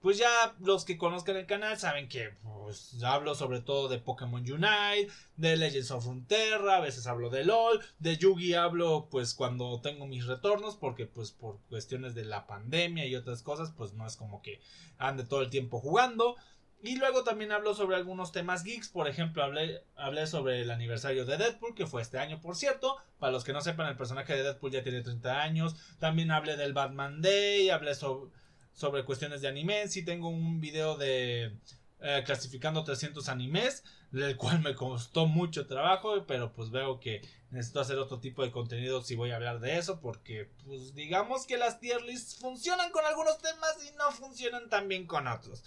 pues 0.00 0.16
ya 0.16 0.54
los 0.60 0.84
que 0.84 0.96
conozcan 0.96 1.36
el 1.36 1.46
canal 1.46 1.78
saben 1.78 2.08
que 2.08 2.30
pues, 2.42 3.02
hablo 3.02 3.34
sobre 3.34 3.60
todo 3.60 3.88
de 3.88 3.98
Pokémon 3.98 4.40
Unite, 4.40 5.12
de 5.36 5.56
Legends 5.56 5.90
of 5.90 6.06
Runeterra, 6.06 6.76
a 6.76 6.80
veces 6.80 7.06
hablo 7.06 7.28
de 7.28 7.44
LOL, 7.44 7.80
de 7.98 8.16
Yugi 8.16 8.54
hablo 8.54 9.08
pues 9.10 9.34
cuando 9.34 9.80
tengo 9.82 10.06
mis 10.06 10.26
retornos 10.26 10.76
porque 10.76 11.06
pues 11.06 11.32
por 11.32 11.58
cuestiones 11.68 12.14
de 12.14 12.24
la 12.24 12.46
pandemia 12.46 13.06
y 13.06 13.14
otras 13.14 13.42
cosas 13.42 13.72
pues 13.76 13.92
no 13.92 14.06
es 14.06 14.16
como 14.16 14.40
que 14.40 14.60
ande 14.98 15.24
todo 15.24 15.42
el 15.42 15.50
tiempo 15.50 15.80
jugando. 15.80 16.36
Y 16.82 16.96
luego 16.96 17.24
también 17.24 17.52
hablo 17.52 17.74
sobre 17.74 17.96
algunos 17.96 18.32
temas 18.32 18.64
geeks, 18.64 18.88
por 18.88 19.06
ejemplo 19.06 19.42
hablé, 19.42 19.84
hablé 19.96 20.26
sobre 20.26 20.62
el 20.62 20.70
aniversario 20.70 21.26
de 21.26 21.36
Deadpool 21.36 21.74
que 21.74 21.86
fue 21.86 22.00
este 22.00 22.18
año 22.18 22.40
por 22.40 22.56
cierto, 22.56 22.96
para 23.18 23.32
los 23.32 23.44
que 23.44 23.52
no 23.52 23.60
sepan 23.60 23.88
el 23.88 23.98
personaje 23.98 24.32
de 24.32 24.44
Deadpool 24.44 24.70
ya 24.70 24.82
tiene 24.82 25.02
30 25.02 25.42
años, 25.42 25.76
también 25.98 26.30
hablé 26.30 26.56
del 26.56 26.72
Batman 26.72 27.20
Day, 27.20 27.68
hablé 27.68 27.94
sobre 27.94 28.30
sobre 28.72 29.04
cuestiones 29.04 29.40
de 29.42 29.48
anime. 29.48 29.88
Sí 29.88 30.04
tengo 30.04 30.28
un 30.28 30.60
video 30.60 30.96
de 30.96 31.56
eh, 32.02 32.22
clasificando 32.24 32.82
300 32.82 33.28
animes, 33.28 33.84
el 34.12 34.36
cual 34.36 34.60
me 34.60 34.74
costó 34.74 35.26
mucho 35.26 35.66
trabajo, 35.66 36.24
pero 36.26 36.52
pues 36.52 36.70
veo 36.70 36.98
que 36.98 37.20
necesito 37.50 37.80
hacer 37.80 37.98
otro 37.98 38.20
tipo 38.20 38.42
de 38.42 38.50
contenido 38.50 39.02
si 39.02 39.16
voy 39.16 39.32
a 39.32 39.36
hablar 39.36 39.60
de 39.60 39.76
eso, 39.76 40.00
porque 40.00 40.50
pues 40.64 40.94
digamos 40.94 41.46
que 41.46 41.58
las 41.58 41.78
tier 41.78 42.00
lists 42.02 42.36
funcionan 42.36 42.90
con 42.90 43.04
algunos 43.04 43.38
temas 43.38 43.76
y 43.86 43.94
no 43.96 44.10
funcionan 44.12 44.70
tan 44.70 44.88
bien 44.88 45.06
con 45.06 45.28
otros. 45.28 45.62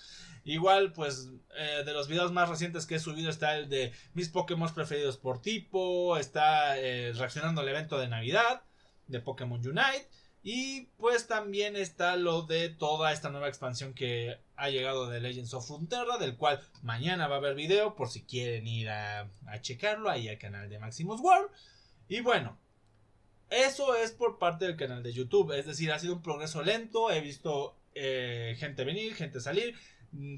Igual, 0.45 0.91
pues, 0.91 1.29
eh, 1.55 1.83
de 1.85 1.93
los 1.93 2.07
videos 2.07 2.31
más 2.31 2.49
recientes 2.49 2.85
que 2.85 2.95
he 2.95 2.99
subido 2.99 3.29
está 3.29 3.55
el 3.55 3.69
de 3.69 3.93
mis 4.13 4.29
Pokémon 4.29 4.73
preferidos 4.73 5.17
por 5.17 5.41
tipo, 5.41 6.17
está 6.17 6.79
eh, 6.79 7.13
reaccionando 7.13 7.61
al 7.61 7.69
evento 7.69 7.97
de 7.97 8.07
Navidad 8.07 8.63
de 9.07 9.19
Pokémon 9.19 9.59
Unite. 9.59 10.09
Y 10.45 10.87
pues 10.97 11.27
también 11.27 11.77
está 11.77 12.17
lo 12.17 12.41
de 12.41 12.67
toda 12.67 13.13
esta 13.13 13.29
nueva 13.29 13.47
expansión 13.47 13.93
que 13.93 14.37
ha 14.57 14.69
llegado 14.69 15.07
de 15.07 15.21
Legends 15.21 15.53
of 15.53 15.65
Frontera, 15.65 16.17
del 16.17 16.35
cual 16.35 16.59
mañana 16.81 17.29
va 17.29 17.35
a 17.35 17.37
haber 17.37 17.55
video 17.55 17.95
por 17.95 18.09
si 18.09 18.23
quieren 18.23 18.67
ir 18.67 18.89
a, 18.89 19.29
checarlo 19.61 20.09
ahí 20.09 20.27
al 20.27 20.37
canal 20.37 20.69
de 20.69 20.79
Maximus 20.79 21.21
World. 21.21 21.49
Y 22.09 22.19
bueno, 22.19 22.57
eso 23.49 23.95
es 23.95 24.11
por 24.11 24.37
parte 24.37 24.65
del 24.65 24.75
canal 24.75 25.01
de 25.01 25.13
YouTube, 25.13 25.53
es 25.57 25.65
decir, 25.65 25.93
ha 25.93 25.99
sido 25.99 26.15
un 26.15 26.21
progreso 26.21 26.61
lento, 26.61 27.09
he 27.09 27.21
visto 27.21 27.77
eh, 27.95 28.57
gente 28.59 28.83
venir, 28.83 29.15
gente 29.15 29.39
salir, 29.39 29.75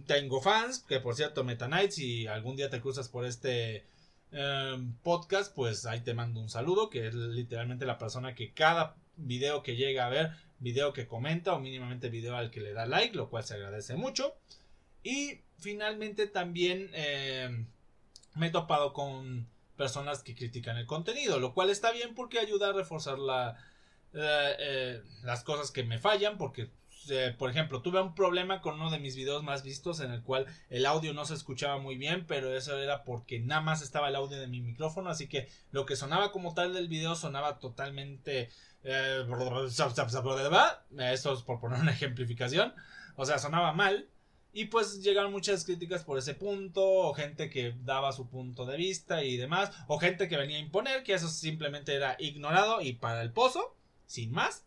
tengo 0.06 0.40
fans, 0.40 0.86
que 0.88 1.00
por 1.00 1.16
cierto, 1.16 1.44
Meta 1.44 1.66
Knight, 1.66 1.92
si 1.92 2.28
algún 2.28 2.56
día 2.56 2.70
te 2.70 2.80
cruzas 2.80 3.10
por 3.10 3.26
este 3.26 3.88
em, 4.32 4.94
podcast, 4.98 5.54
pues 5.56 5.88
ahí 5.88 6.02
te 6.02 6.14
mando 6.14 6.42
un 6.42 6.50
saludo, 6.50 6.92
que 6.92 7.08
es 7.08 7.16
literalmente 7.16 7.88
la 7.88 7.98
persona 7.98 8.36
que 8.36 8.54
cada 8.54 8.96
video 9.18 9.64
que 9.64 9.76
llega 9.76 10.06
a 10.06 10.10
ver, 10.10 10.32
video 10.60 10.94
que 10.94 11.08
comenta 11.08 11.54
o 11.54 11.60
mínimamente 11.60 12.10
video 12.10 12.36
al 12.36 12.52
que 12.52 12.62
le 12.62 12.74
da 12.74 12.86
like, 12.86 13.16
lo 13.16 13.30
cual 13.30 13.44
se 13.44 13.56
agradece 13.56 13.96
mucho. 13.96 14.36
Y 15.04 15.42
finalmente 15.58 16.28
también 16.28 16.90
eh, 16.94 17.66
me 18.36 18.48
he 18.48 18.52
topado 18.52 18.94
con 18.94 19.48
personas 19.78 20.24
que 20.24 20.36
critican 20.36 20.78
el 20.78 20.86
contenido, 20.86 21.40
lo 21.40 21.54
cual 21.54 21.70
está 21.70 21.92
bien 21.92 22.16
porque 22.16 22.40
ayuda 22.40 22.70
a 22.70 22.74
reforzar 22.74 23.18
eh, 24.14 25.02
las 25.24 25.44
cosas 25.44 25.72
que 25.72 25.84
me 25.84 26.00
fallan, 26.00 26.38
porque 26.38 26.70
por 27.38 27.50
ejemplo, 27.50 27.82
tuve 27.82 28.02
un 28.02 28.16
problema 28.16 28.62
con 28.62 28.76
uno 28.76 28.92
de 28.92 29.00
mis 29.00 29.16
videos 29.16 29.44
más 29.44 29.64
vistos 29.64 30.00
en 30.00 30.12
el 30.12 30.24
cual 30.24 30.46
el 30.70 30.86
audio 30.86 31.14
no 31.14 31.26
se 31.26 31.34
escuchaba 31.34 31.78
muy 31.78 31.98
bien, 31.98 32.26
pero 32.28 32.56
eso 32.56 32.78
era 32.78 33.04
porque 33.04 33.40
nada 33.40 33.62
más 33.62 33.82
estaba 33.82 34.10
el 34.10 34.16
audio 34.16 34.40
de 34.40 34.48
mi 34.48 34.62
micrófono, 34.62 35.10
así 35.10 35.28
que 35.28 35.48
lo 35.72 35.86
que 35.86 35.96
sonaba 35.96 36.32
como 36.32 36.54
tal 36.54 36.74
del 36.74 36.88
video 36.88 37.16
sonaba 37.16 37.60
totalmente 37.60 38.50
eh, 38.86 39.26
esto 41.12 41.34
es 41.34 41.42
por 41.42 41.60
poner 41.60 41.80
una 41.80 41.92
ejemplificación. 41.92 42.74
O 43.16 43.26
sea, 43.26 43.40
sonaba 43.40 43.74
mal. 43.74 44.08
Y 44.54 44.66
pues 44.66 45.02
llegaron 45.04 45.34
muchas 45.34 45.66
críticas 45.66 46.06
por 46.06 46.18
ese 46.18 46.34
punto, 46.34 46.82
o 46.82 47.14
gente 47.14 47.50
que 47.50 47.76
daba 47.84 48.14
su 48.14 48.30
punto 48.30 48.66
de 48.66 48.78
vista 48.78 49.22
y 49.22 49.36
demás, 49.36 49.72
o 49.88 50.00
gente 50.00 50.30
que 50.30 50.38
venía 50.38 50.56
a 50.56 50.62
imponer 50.62 51.04
que 51.04 51.14
eso 51.14 51.28
simplemente 51.28 51.94
era 51.94 52.16
ignorado 52.20 52.80
y 52.80 52.94
para 52.94 53.22
el 53.22 53.34
pozo, 53.34 53.76
sin 54.06 54.32
más. 54.32 54.64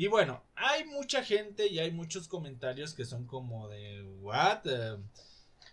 Y 0.00 0.06
bueno, 0.06 0.42
hay 0.54 0.86
mucha 0.86 1.22
gente 1.22 1.66
y 1.66 1.78
hay 1.78 1.90
muchos 1.90 2.26
comentarios 2.26 2.94
que 2.94 3.04
son 3.04 3.26
como 3.26 3.68
de 3.68 4.02
what, 4.22 4.60
eh, 4.64 4.96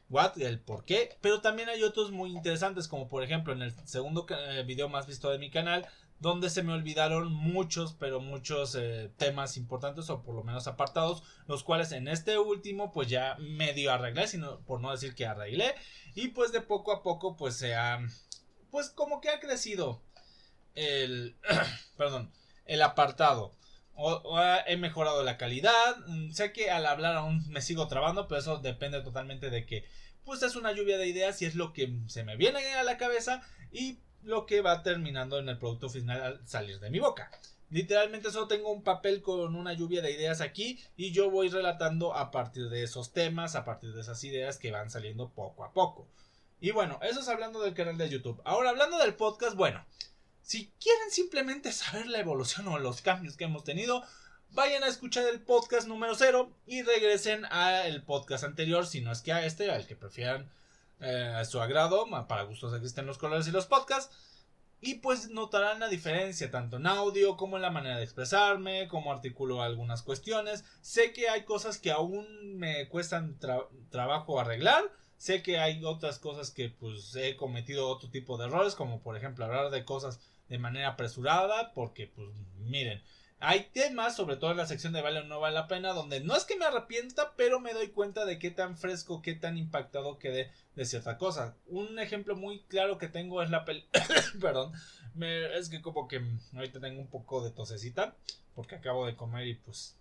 what, 0.10 0.38
el 0.38 0.60
por 0.60 0.84
qué, 0.84 1.18
pero 1.22 1.40
también 1.40 1.70
hay 1.70 1.82
otros 1.82 2.12
muy 2.12 2.32
interesantes, 2.32 2.90
como 2.90 3.08
por 3.08 3.24
ejemplo 3.24 3.54
en 3.54 3.62
el 3.62 3.74
segundo 3.88 4.28
eh, 4.30 4.66
video 4.68 4.90
más 4.90 5.08
visto 5.08 5.30
de 5.30 5.40
mi 5.40 5.50
canal, 5.50 5.88
donde 6.20 6.50
se 6.50 6.62
me 6.62 6.74
olvidaron 6.74 7.32
muchos, 7.32 7.94
pero 7.94 8.20
muchos 8.20 8.76
eh, 8.76 9.10
temas 9.16 9.56
importantes 9.56 10.10
o 10.10 10.22
por 10.24 10.36
lo 10.36 10.44
menos 10.44 10.68
apartados, 10.68 11.24
los 11.48 11.64
cuales 11.64 11.94
en 11.94 12.10
este 12.10 12.38
último 12.38 12.92
pues 12.92 13.08
ya 13.08 13.38
medio 13.40 13.94
arreglé, 13.94 14.28
sino 14.28 14.60
por 14.66 14.82
no 14.82 14.92
decir 14.92 15.16
que 15.16 15.26
arreglé, 15.26 15.74
y 16.16 16.28
pues 16.28 16.52
de 16.52 16.60
poco 16.60 16.92
a 16.92 17.02
poco 17.02 17.38
pues 17.38 17.56
se 17.56 17.76
ha, 17.76 18.06
pues 18.72 18.90
como 18.90 19.22
que 19.22 19.30
ha 19.30 19.40
crecido 19.40 20.04
el, 20.76 21.38
perdón, 21.96 22.34
el 22.66 22.82
apartado. 22.82 23.56
He 24.68 24.78
mejorado 24.78 25.24
la 25.24 25.38
calidad. 25.38 25.98
Mm, 26.08 26.32
sé 26.32 26.52
que 26.52 26.70
al 26.70 26.86
hablar 26.86 27.16
aún 27.16 27.44
me 27.50 27.62
sigo 27.62 27.88
trabando, 27.88 28.28
pero 28.28 28.40
eso 28.40 28.58
depende 28.58 29.02
totalmente 29.02 29.50
de 29.50 29.66
que 29.66 29.86
pues 30.24 30.44
es 30.44 30.56
una 30.56 30.74
lluvia 30.74 30.98
de 30.98 31.08
ideas 31.08 31.42
y 31.42 31.46
es 31.46 31.56
lo 31.56 31.72
que 31.72 31.90
se 32.08 32.24
me 32.24 32.36
viene 32.36 32.74
a 32.74 32.84
la 32.84 32.98
cabeza 32.98 33.42
y 33.72 34.00
lo 34.24 34.46
que 34.46 34.62
va 34.62 34.84
terminando 34.84 35.40
en 35.40 35.48
el 35.48 35.58
producto 35.58 35.90
final 35.90 36.22
al 36.22 36.48
salir 36.48 36.80
de 36.80 36.90
mi 36.90 37.00
boca. 37.00 37.32
Literalmente 37.70 38.32
solo 38.32 38.48
tengo 38.48 38.72
un 38.72 38.84
papel 38.84 39.22
con 39.22 39.56
una 39.56 39.74
lluvia 39.74 40.02
de 40.02 40.12
ideas 40.12 40.42
aquí 40.42 40.80
y 40.96 41.12
yo 41.12 41.32
voy 41.32 41.50
relatando 41.50 42.14
a 42.14 42.32
partir 42.32 42.70
de 42.70 42.84
esos 42.84 43.14
temas, 43.14 43.56
a 43.56 43.66
partir 43.66 43.94
de 43.94 44.02
esas 44.02 44.24
ideas 44.24 44.58
que 44.58 44.72
van 44.72 44.90
saliendo 44.90 45.30
poco 45.30 45.64
a 45.64 45.72
poco. 45.72 46.08
Y 46.60 46.72
bueno, 46.72 47.00
eso 47.04 47.20
es 47.20 47.28
hablando 47.30 47.62
del 47.62 47.74
canal 47.74 47.98
de 47.98 48.10
YouTube. 48.10 48.42
Ahora 48.44 48.70
hablando 48.70 48.98
del 48.98 49.16
podcast, 49.16 49.56
bueno, 49.56 49.86
si 50.48 50.72
quieren 50.80 51.12
simplemente 51.12 51.74
saber 51.74 52.08
la 52.08 52.20
evolución 52.20 52.70
o 52.70 52.80
los 52.80 53.02
cambios 53.02 53.36
que 53.36 53.44
hemos 53.44 53.66
tenido, 53.66 54.02
vayan 54.52 54.82
a 54.82 54.88
escuchar 54.88 55.28
el 55.28 55.42
podcast 55.42 55.90
número 55.90 56.16
0 56.16 56.50
y 56.66 56.84
regresen 56.84 57.44
al 57.44 58.02
podcast 58.04 58.46
anterior, 58.46 58.88
si 58.88 59.02
no 59.02 59.12
es 59.12 59.20
que 59.20 59.34
a 59.34 59.46
este, 59.46 59.70
al 59.70 59.86
que 59.86 59.98
prefieran 59.98 60.50
eh, 61.02 61.34
a 61.36 61.44
su 61.44 61.60
agrado, 61.60 62.08
para 62.30 62.44
gustos 62.44 62.74
existen 62.74 63.06
los 63.06 63.18
colores 63.18 63.46
y 63.50 63.52
los 63.52 63.66
podcasts. 63.66 64.16
Y 64.80 64.96
pues 64.96 65.32
notarán 65.32 65.82
la 65.82 65.90
diferencia 65.90 66.50
tanto 66.50 66.78
en 66.78 66.88
audio 66.88 67.36
como 67.36 67.58
en 67.58 67.64
la 67.64 67.72
manera 67.72 67.98
de 67.98 68.06
expresarme, 68.06 68.88
como 68.88 69.12
articulo 69.12 69.62
algunas 69.62 70.02
cuestiones. 70.02 70.64
Sé 70.80 71.12
que 71.12 71.28
hay 71.28 71.44
cosas 71.44 71.78
que 71.78 71.92
aún 71.92 72.56
me 72.56 72.88
cuestan 72.88 73.38
trabajo 73.90 74.40
arreglar. 74.40 74.86
Sé 75.18 75.42
que 75.42 75.60
hay 75.60 75.84
otras 75.84 76.20
cosas 76.20 76.52
que 76.52 76.70
pues 76.70 77.14
he 77.16 77.36
cometido 77.36 77.90
otro 77.90 78.10
tipo 78.10 78.38
de 78.38 78.46
errores, 78.46 78.76
como 78.76 79.02
por 79.02 79.18
ejemplo 79.18 79.44
hablar 79.44 79.72
de 79.72 79.84
cosas 79.84 80.22
de 80.50 80.58
manera 80.58 80.90
apresurada, 80.90 81.74
porque 81.74 82.08
pues 82.08 82.30
miren, 82.60 83.02
hay 83.40 83.70
temas, 83.72 84.16
sobre 84.16 84.36
todo 84.36 84.52
en 84.52 84.58
la 84.58 84.66
sección 84.66 84.94
de 84.94 85.02
vale 85.02 85.20
o 85.20 85.24
no 85.24 85.40
vale 85.40 85.54
la 85.54 85.68
pena, 85.68 85.94
donde 85.94 86.22
no 86.22 86.36
es 86.36 86.46
que 86.46 86.58
me 86.58 86.66
arrepienta, 86.66 87.34
pero 87.36 87.60
me 87.60 87.74
doy 87.74 87.90
cuenta 87.90 88.26
de 88.26 88.40
qué 88.40 88.50
tan 88.50 88.78
fresco, 88.78 89.22
qué 89.22 89.36
tan 89.36 89.58
impactado 89.58 90.18
quedé 90.18 90.52
de 90.76 90.86
cierta 90.86 91.18
cosa. 91.18 91.56
Un 91.68 92.00
ejemplo 92.00 92.36
muy 92.36 92.62
claro 92.64 92.98
que 92.98 93.08
tengo 93.08 93.44
es 93.44 93.52
la 93.52 93.64
peli... 93.64 93.86
Perdón, 94.42 94.74
es 95.22 95.70
que 95.70 95.82
como 95.82 96.08
que 96.08 96.22
ahorita 96.56 96.80
tengo 96.80 97.00
un 97.00 97.08
poco 97.08 97.44
de 97.44 97.52
tosecita, 97.52 98.16
porque 98.56 98.76
acabo 98.76 99.06
de 99.06 99.16
comer 99.16 99.48
y 99.48 99.54
pues 99.54 99.98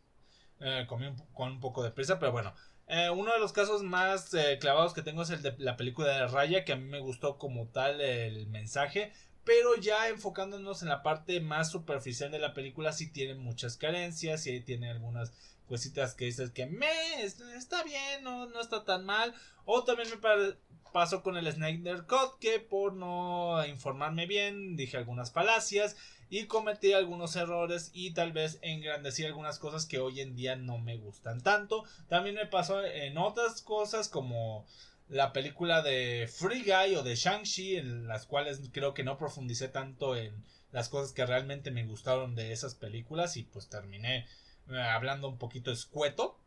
eh, 0.60 0.86
comí 0.88 1.06
con 1.34 1.52
un 1.52 1.60
poco 1.60 1.82
de 1.82 1.90
prisa, 1.90 2.18
pero 2.18 2.32
bueno. 2.32 2.54
Eh, 2.88 3.10
uno 3.10 3.32
de 3.32 3.40
los 3.40 3.52
casos 3.52 3.82
más 3.82 4.32
eh, 4.32 4.58
clavados 4.60 4.94
que 4.94 5.02
tengo 5.02 5.22
es 5.22 5.30
el 5.30 5.42
de 5.42 5.56
la 5.58 5.76
película 5.76 6.08
de 6.08 6.26
Raya, 6.28 6.64
que 6.64 6.72
a 6.72 6.76
mí 6.76 6.84
me 6.84 7.00
gustó 7.00 7.36
como 7.36 7.66
tal 7.66 8.00
el 8.00 8.46
mensaje, 8.46 9.12
pero 9.46 9.76
ya 9.76 10.08
enfocándonos 10.08 10.82
en 10.82 10.88
la 10.88 11.04
parte 11.04 11.40
más 11.40 11.70
superficial 11.70 12.32
de 12.32 12.40
la 12.40 12.52
película, 12.52 12.92
sí 12.92 13.10
tiene 13.10 13.36
muchas 13.36 13.76
carencias, 13.76 14.44
y 14.48 14.60
tiene 14.60 14.90
algunas 14.90 15.32
cositas 15.68 16.14
que 16.14 16.26
dices 16.26 16.50
que 16.50 16.66
me 16.66 17.22
está 17.22 17.84
bien, 17.84 18.24
no, 18.24 18.46
no 18.46 18.60
está 18.60 18.84
tan 18.84 19.06
mal. 19.06 19.34
O 19.64 19.84
también 19.84 20.08
me 20.10 20.56
pasó 20.92 21.22
con 21.22 21.36
el 21.36 21.50
Snyder 21.50 22.06
Cut 22.06 22.38
que 22.40 22.58
por 22.58 22.94
no 22.94 23.64
informarme 23.66 24.26
bien 24.26 24.76
dije 24.76 24.96
algunas 24.96 25.32
falacias 25.32 25.96
y 26.28 26.46
cometí 26.46 26.92
algunos 26.92 27.36
errores 27.36 27.90
y 27.94 28.12
tal 28.14 28.32
vez 28.32 28.58
engrandecí 28.62 29.24
algunas 29.24 29.60
cosas 29.60 29.86
que 29.86 30.00
hoy 30.00 30.20
en 30.20 30.34
día 30.34 30.56
no 30.56 30.78
me 30.78 30.96
gustan 30.96 31.40
tanto. 31.40 31.84
También 32.08 32.34
me 32.34 32.46
pasó 32.46 32.84
en 32.84 33.16
otras 33.16 33.62
cosas 33.62 34.08
como 34.08 34.66
la 35.08 35.32
película 35.32 35.82
de 35.82 36.28
Free 36.32 36.62
Guy 36.62 36.96
o 36.96 37.02
de 37.02 37.14
Shang-Chi, 37.14 37.76
en 37.76 38.08
las 38.08 38.26
cuales 38.26 38.60
creo 38.72 38.94
que 38.94 39.04
no 39.04 39.18
profundicé 39.18 39.68
tanto 39.68 40.16
en 40.16 40.44
las 40.72 40.88
cosas 40.88 41.12
que 41.12 41.24
realmente 41.24 41.70
me 41.70 41.86
gustaron 41.86 42.34
de 42.34 42.52
esas 42.52 42.74
películas 42.74 43.36
y 43.36 43.44
pues 43.44 43.68
terminé 43.68 44.26
eh, 44.68 44.80
hablando 44.80 45.28
un 45.28 45.38
poquito 45.38 45.70
escueto. 45.70 46.38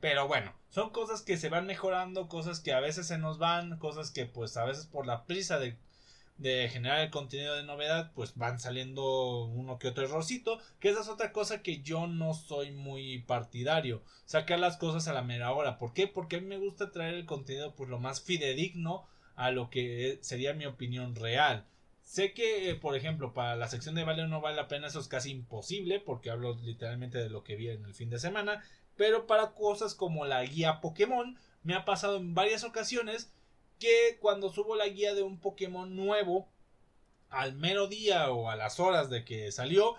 Pero 0.00 0.26
bueno, 0.26 0.54
son 0.70 0.90
cosas 0.90 1.22
que 1.22 1.36
se 1.36 1.50
van 1.50 1.66
mejorando, 1.66 2.26
cosas 2.26 2.60
que 2.60 2.72
a 2.72 2.80
veces 2.80 3.06
se 3.06 3.18
nos 3.18 3.38
van, 3.38 3.78
cosas 3.78 4.10
que 4.10 4.26
pues 4.26 4.56
a 4.56 4.64
veces 4.64 4.86
por 4.86 5.06
la 5.06 5.26
prisa 5.26 5.58
de 5.58 5.76
de 6.40 6.70
generar 6.70 7.00
el 7.00 7.10
contenido 7.10 7.54
de 7.54 7.62
novedad, 7.62 8.12
pues 8.14 8.34
van 8.34 8.58
saliendo 8.58 9.44
uno 9.44 9.78
que 9.78 9.88
otro 9.88 10.04
errorcito, 10.04 10.58
que 10.78 10.88
esa 10.88 11.02
es 11.02 11.08
otra 11.08 11.32
cosa 11.32 11.62
que 11.62 11.82
yo 11.82 12.06
no 12.06 12.32
soy 12.32 12.72
muy 12.72 13.18
partidario, 13.18 14.02
sacar 14.24 14.58
las 14.58 14.78
cosas 14.78 15.06
a 15.06 15.12
la 15.12 15.22
mera 15.22 15.52
hora. 15.52 15.76
¿Por 15.76 15.92
qué? 15.92 16.06
Porque 16.06 16.36
a 16.36 16.40
mí 16.40 16.46
me 16.46 16.56
gusta 16.56 16.90
traer 16.90 17.14
el 17.14 17.26
contenido 17.26 17.74
pues 17.74 17.90
lo 17.90 17.98
más 17.98 18.22
fidedigno 18.22 19.06
a 19.36 19.50
lo 19.50 19.68
que 19.68 20.18
sería 20.22 20.54
mi 20.54 20.64
opinión 20.64 21.14
real. 21.14 21.66
Sé 22.00 22.32
que, 22.32 22.74
por 22.80 22.96
ejemplo, 22.96 23.34
para 23.34 23.54
la 23.54 23.68
sección 23.68 23.94
de 23.94 24.04
vale 24.04 24.22
o 24.22 24.26
no 24.26 24.40
vale 24.40 24.56
la 24.56 24.66
pena 24.66 24.86
eso 24.86 24.98
es 24.98 25.08
casi 25.08 25.30
imposible 25.30 26.00
porque 26.00 26.30
hablo 26.30 26.58
literalmente 26.62 27.18
de 27.18 27.28
lo 27.28 27.44
que 27.44 27.56
vi 27.56 27.68
en 27.68 27.84
el 27.84 27.94
fin 27.94 28.08
de 28.08 28.18
semana, 28.18 28.64
pero 28.96 29.26
para 29.26 29.52
cosas 29.52 29.94
como 29.94 30.24
la 30.24 30.42
guía 30.42 30.80
Pokémon 30.80 31.38
me 31.62 31.74
ha 31.74 31.84
pasado 31.84 32.16
en 32.16 32.34
varias 32.34 32.64
ocasiones 32.64 33.30
que 33.80 34.18
cuando 34.20 34.52
subo 34.52 34.76
la 34.76 34.86
guía 34.86 35.14
de 35.14 35.24
un 35.24 35.40
Pokémon 35.40 35.96
nuevo 35.96 36.48
al 37.30 37.54
mero 37.54 37.88
día 37.88 38.30
o 38.30 38.48
a 38.48 38.54
las 38.56 38.78
horas 38.78 39.10
de 39.10 39.24
que 39.24 39.50
salió, 39.50 39.96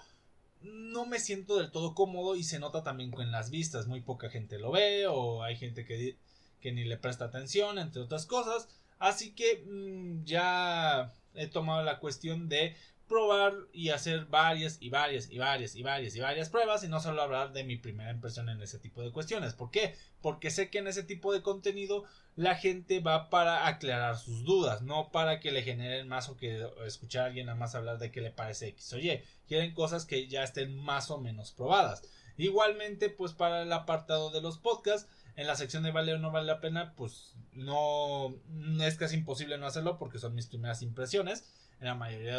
no 0.61 1.05
me 1.05 1.19
siento 1.19 1.57
del 1.57 1.71
todo 1.71 1.95
cómodo 1.95 2.35
y 2.35 2.43
se 2.43 2.59
nota 2.59 2.83
también 2.83 3.11
con 3.11 3.31
las 3.31 3.49
vistas. 3.49 3.87
Muy 3.87 4.01
poca 4.01 4.29
gente 4.29 4.59
lo 4.59 4.71
ve 4.71 5.07
o 5.07 5.43
hay 5.43 5.57
gente 5.57 5.85
que, 5.85 6.17
que 6.61 6.71
ni 6.71 6.83
le 6.85 6.97
presta 6.97 7.25
atención, 7.25 7.79
entre 7.79 8.01
otras 8.01 8.25
cosas. 8.25 8.69
Así 8.99 9.33
que 9.33 9.65
mm, 9.65 10.23
ya 10.23 11.11
he 11.33 11.47
tomado 11.47 11.83
la 11.83 11.99
cuestión 11.99 12.47
de 12.47 12.75
probar 13.11 13.53
y 13.73 13.89
hacer 13.89 14.27
varias 14.27 14.77
y 14.79 14.89
varias 14.89 15.29
y 15.29 15.37
varias 15.37 15.75
y 15.75 15.83
varias 15.83 16.15
y 16.15 16.21
varias 16.21 16.49
pruebas 16.49 16.81
y 16.85 16.87
no 16.87 17.01
solo 17.01 17.21
hablar 17.21 17.51
de 17.51 17.65
mi 17.65 17.75
primera 17.75 18.09
impresión 18.09 18.47
en 18.47 18.61
ese 18.61 18.79
tipo 18.79 19.01
de 19.01 19.11
cuestiones. 19.11 19.53
¿Por 19.53 19.69
qué? 19.69 19.95
Porque 20.21 20.49
sé 20.49 20.69
que 20.69 20.77
en 20.77 20.87
ese 20.87 21.03
tipo 21.03 21.33
de 21.33 21.41
contenido 21.41 22.05
la 22.37 22.55
gente 22.55 23.01
va 23.01 23.29
para 23.29 23.67
aclarar 23.67 24.17
sus 24.17 24.45
dudas, 24.45 24.81
no 24.81 25.11
para 25.11 25.41
que 25.41 25.51
le 25.51 25.61
generen 25.61 26.07
más 26.07 26.29
o 26.29 26.37
que 26.37 26.65
escuchar 26.85 27.23
a 27.23 27.25
alguien 27.25 27.47
nada 27.47 27.59
más 27.59 27.75
hablar 27.75 27.99
de 27.99 28.11
qué 28.11 28.21
le 28.21 28.31
parece 28.31 28.69
X 28.69 28.93
o 28.93 28.97
Y. 28.97 29.21
Quieren 29.45 29.73
cosas 29.73 30.05
que 30.05 30.29
ya 30.29 30.43
estén 30.43 30.73
más 30.73 31.11
o 31.11 31.17
menos 31.17 31.51
probadas. 31.51 32.03
Igualmente, 32.37 33.09
pues 33.09 33.33
para 33.33 33.63
el 33.63 33.73
apartado 33.73 34.31
de 34.31 34.39
los 34.39 34.57
podcasts, 34.57 35.09
en 35.35 35.47
la 35.47 35.57
sección 35.57 35.83
de 35.83 35.91
vale 35.91 36.13
o 36.13 36.17
no 36.17 36.31
vale 36.31 36.47
la 36.47 36.61
pena, 36.61 36.93
pues 36.95 37.35
no 37.51 38.33
es 38.81 38.95
casi 38.95 39.17
imposible 39.17 39.57
no 39.57 39.67
hacerlo 39.67 39.97
porque 39.97 40.17
son 40.17 40.33
mis 40.33 40.47
primeras 40.47 40.81
impresiones. 40.81 41.45
En 41.81 41.87
la 41.87 41.95
mayoría 41.95 42.37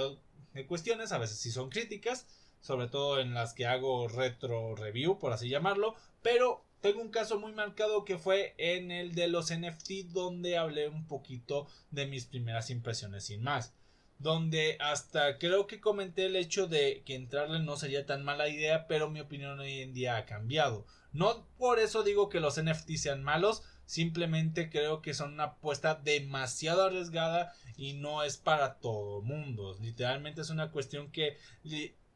de 0.55 0.67
cuestiones, 0.67 1.13
a 1.13 1.19
veces 1.19 1.39
sí 1.39 1.51
son 1.51 1.69
críticas, 1.69 2.27
sobre 2.61 2.87
todo 2.87 3.21
en 3.21 3.35
las 3.35 3.53
que 3.53 3.67
hago 3.67 4.07
retro 4.09 4.77
review, 4.77 5.19
por 5.19 5.33
así 5.33 5.49
llamarlo, 5.49 5.97
pero 6.23 6.65
tengo 6.81 7.01
un 7.01 7.11
caso 7.11 7.39
muy 7.39 7.53
marcado 7.53 8.05
que 8.05 8.19
fue 8.19 8.55
en 8.57 8.91
el 8.93 9.15
de 9.15 9.27
los 9.29 9.53
NFT 9.53 10.13
donde 10.13 10.57
hablé 10.57 10.89
un 10.89 11.07
poquito 11.07 11.67
de 11.91 12.07
mis 12.07 12.27
primeras 12.27 12.71
impresiones 12.71 13.25
sin 13.25 13.43
más. 13.43 13.75
Donde 14.19 14.77
hasta 14.81 15.39
creo 15.39 15.67
que 15.67 15.81
comenté 15.81 16.27
el 16.27 16.37
hecho 16.37 16.69
de 16.69 17.03
que 17.05 17.17
entrarle 17.17 17.59
no 17.59 17.77
sería 17.77 18.07
tan 18.07 18.25
mala 18.25 18.49
idea, 18.49 18.87
pero 18.87 19.11
mi 19.11 19.21
opinión 19.21 19.59
hoy 19.59 19.81
en 19.81 19.93
día 19.93 20.17
ha 20.17 20.27
cambiado. 20.27 20.87
No 21.13 21.49
por 21.59 21.81
eso 21.81 22.05
digo 22.05 22.29
que 22.29 22.41
los 22.41 22.63
NFT 22.63 22.93
sean 22.97 23.23
malos, 23.25 23.65
simplemente 23.87 24.71
creo 24.71 25.03
que 25.03 25.15
son 25.15 25.35
una 25.35 25.45
apuesta 25.45 25.95
demasiado 25.95 26.85
arriesgada 26.85 27.53
y 27.77 27.95
no 27.95 28.23
es 28.23 28.37
para 28.37 28.79
todo 28.79 29.23
mundo. 29.23 29.77
Literalmente 29.81 30.41
es 30.41 30.51
una 30.51 30.71
cuestión 30.71 31.11
que 31.11 31.37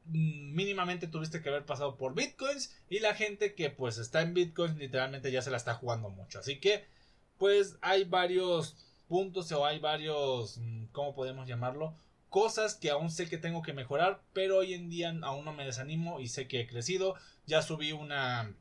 mínimamente 0.05 1.09
tuviste 1.09 1.43
que 1.43 1.49
haber 1.49 1.65
pasado 1.65 1.97
por 1.97 2.15
bitcoins 2.15 2.77
y 2.89 3.01
la 3.01 3.15
gente 3.15 3.55
que 3.55 3.71
pues 3.71 3.99
está 3.99 4.23
en 4.23 4.35
bitcoins 4.35 4.77
literalmente 4.77 5.33
ya 5.33 5.43
se 5.43 5.51
la 5.51 5.57
está 5.57 5.75
jugando 5.75 6.11
mucho. 6.11 6.39
Así 6.39 6.61
que 6.61 6.87
pues 7.39 7.77
hay 7.81 8.05
varios 8.05 8.77
puntos 9.09 9.51
o 9.53 9.65
hay 9.67 9.79
varios, 9.79 10.59
mm, 10.59 10.87
¿cómo 10.93 11.15
podemos 11.15 11.47
llamarlo? 11.49 11.97
Cosas 12.29 12.75
que 12.75 12.91
aún 12.91 13.11
sé 13.11 13.29
que 13.29 13.39
tengo 13.39 13.63
que 13.63 13.73
mejorar, 13.73 14.23
pero 14.33 14.59
hoy 14.59 14.75
en 14.75 14.91
día 14.91 15.15
aún 15.23 15.45
no 15.45 15.53
me 15.53 15.65
desanimo 15.65 16.21
y 16.21 16.29
sé 16.29 16.49
que 16.49 16.61
he 16.61 16.67
crecido. 16.67 17.15
Ya 17.47 17.63
subí 17.63 17.93
una 17.93 18.55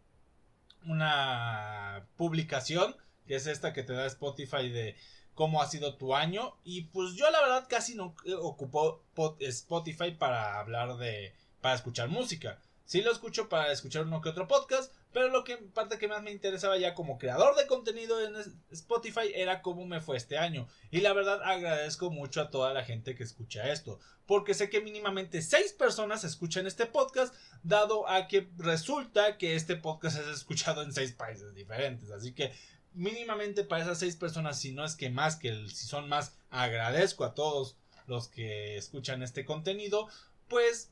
una 0.86 2.08
publicación 2.18 2.96
que 3.28 3.36
es 3.36 3.48
esta 3.48 3.74
que 3.74 3.84
te 3.84 3.94
da 3.94 4.06
Spotify 4.06 4.70
de 4.70 4.96
cómo 5.34 5.62
ha 5.62 5.68
sido 5.68 5.96
tu 5.96 6.16
año. 6.16 6.56
Y 6.64 6.84
pues 6.84 7.16
yo 7.16 7.30
la 7.30 7.42
verdad 7.42 7.66
casi 7.70 7.96
no 7.96 8.16
ocupo 8.42 9.04
Spotify 9.40 10.12
para 10.12 10.60
hablar 10.60 10.98
de, 10.98 11.34
para 11.62 11.76
escuchar 11.76 12.10
música. 12.10 12.60
Sí 12.86 13.02
lo 13.02 13.12
escucho 13.12 13.50
para 13.50 13.72
escuchar 13.72 14.06
uno 14.06 14.22
que 14.22 14.30
otro 14.30 14.48
podcast, 14.48 14.94
pero 15.16 15.30
lo 15.30 15.46
que 15.46 15.56
parte 15.56 15.98
que 15.98 16.10
más 16.10 16.22
me 16.22 16.32
interesaba 16.34 16.78
ya 16.78 16.94
como 16.94 17.18
creador 17.18 17.56
de 17.56 17.68
contenido 17.68 18.22
en 18.22 18.36
Spotify 18.70 19.32
era 19.34 19.62
cómo 19.62 19.86
me 19.86 20.02
fue 20.02 20.18
este 20.18 20.38
año. 20.38 20.68
Y 20.92 21.00
la 21.00 21.14
verdad 21.14 21.42
agradezco 21.42 22.12
mucho 22.12 22.42
a 22.42 22.50
toda 22.50 22.74
la 22.74 22.84
gente 22.84 23.16
que 23.16 23.24
escucha 23.24 23.72
esto, 23.72 23.98
porque 24.26 24.54
sé 24.54 24.70
que 24.70 24.82
mínimamente 24.82 25.42
seis 25.42 25.72
personas 25.72 26.26
escuchan 26.26 26.68
este 26.68 26.86
podcast, 26.86 27.34
dado 27.64 28.10
a 28.10 28.28
que 28.28 28.50
resulta 28.58 29.38
que 29.38 29.56
este 29.56 29.78
podcast 29.78 30.18
es 30.18 30.28
escuchado 30.28 30.84
en 30.84 30.92
seis 30.92 31.14
países 31.14 31.56
diferentes. 31.56 32.12
Así 32.12 32.34
que 32.34 32.52
mínimamente 32.94 33.64
para 33.64 33.84
esas 33.84 34.00
seis 34.00 34.18
personas, 34.18 34.60
si 34.60 34.74
no 34.74 34.84
es 34.84 34.96
que 34.96 35.10
más, 35.10 35.38
que 35.38 35.70
si 35.70 35.88
son 35.88 36.10
más, 36.10 36.36
agradezco 36.50 37.24
a 37.24 37.34
todos 37.34 37.78
los 38.06 38.28
que 38.28 38.76
escuchan 38.76 39.24
este 39.24 39.46
contenido, 39.46 40.10
pues 40.50 40.92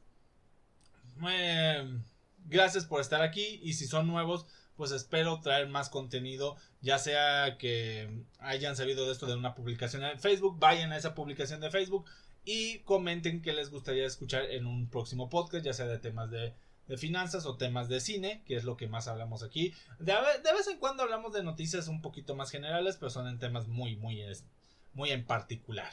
eh, 1.27 1.99
gracias 2.45 2.85
por 2.85 3.01
estar 3.01 3.21
aquí 3.21 3.59
y 3.63 3.73
si 3.73 3.87
son 3.87 4.07
nuevos, 4.07 4.45
pues 4.75 4.91
espero 4.91 5.39
traer 5.41 5.67
más 5.67 5.89
contenido, 5.89 6.55
ya 6.81 6.97
sea 6.97 7.57
que 7.57 8.23
hayan 8.39 8.75
sabido 8.75 9.05
de 9.05 9.11
esto 9.11 9.27
de 9.27 9.35
una 9.35 9.55
publicación 9.55 10.03
en 10.03 10.19
Facebook, 10.19 10.57
vayan 10.59 10.91
a 10.91 10.97
esa 10.97 11.13
publicación 11.13 11.61
de 11.61 11.71
Facebook 11.71 12.05
y 12.45 12.79
comenten 12.79 13.41
qué 13.41 13.53
les 13.53 13.69
gustaría 13.69 14.05
escuchar 14.05 14.45
en 14.51 14.65
un 14.65 14.89
próximo 14.89 15.29
podcast, 15.29 15.65
ya 15.65 15.73
sea 15.73 15.87
de 15.87 15.99
temas 15.99 16.31
de 16.31 16.53
finanzas 16.97 17.45
o 17.45 17.55
temas 17.55 17.87
de 17.87 17.99
cine, 17.99 18.43
que 18.45 18.55
es 18.55 18.63
lo 18.63 18.77
que 18.77 18.87
más 18.87 19.07
hablamos 19.07 19.43
aquí. 19.43 19.73
De, 19.99 20.13
vez 20.13 20.67
en 20.67 20.79
cuando 20.79 21.03
hablamos 21.03 21.33
de 21.33 21.43
noticias 21.43 21.87
un 21.87 22.01
poquito 22.01 22.35
más 22.35 22.51
generales, 22.51 22.97
pero 22.97 23.09
son 23.09 23.27
en 23.27 23.39
temas 23.39 23.67
muy, 23.67 23.95
muy 23.95 25.11
en 25.11 25.25
particular. 25.25 25.91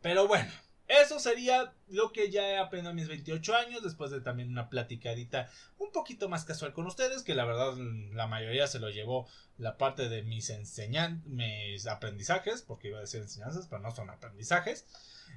Pero 0.00 0.28
bueno, 0.28 0.50
eso 0.90 1.20
sería 1.20 1.72
lo 1.88 2.12
que 2.12 2.30
ya 2.30 2.48
he 2.48 2.58
aprendido 2.58 2.90
a 2.90 2.94
mis 2.94 3.06
28 3.06 3.54
años, 3.54 3.82
después 3.82 4.10
de 4.10 4.20
también 4.20 4.48
una 4.50 4.68
platicadita 4.68 5.48
un 5.78 5.92
poquito 5.92 6.28
más 6.28 6.44
casual 6.44 6.72
con 6.72 6.86
ustedes, 6.86 7.22
que 7.22 7.36
la 7.36 7.44
verdad 7.44 7.74
la 8.12 8.26
mayoría 8.26 8.66
se 8.66 8.80
lo 8.80 8.90
llevó 8.90 9.28
la 9.56 9.78
parte 9.78 10.08
de 10.08 10.22
mis 10.22 10.50
enseñanzas, 10.50 11.24
mis 11.26 11.86
aprendizajes, 11.86 12.62
porque 12.62 12.88
iba 12.88 12.98
a 12.98 13.02
decir 13.02 13.22
enseñanzas, 13.22 13.68
pero 13.68 13.80
no 13.80 13.94
son 13.94 14.10
aprendizajes. 14.10 14.84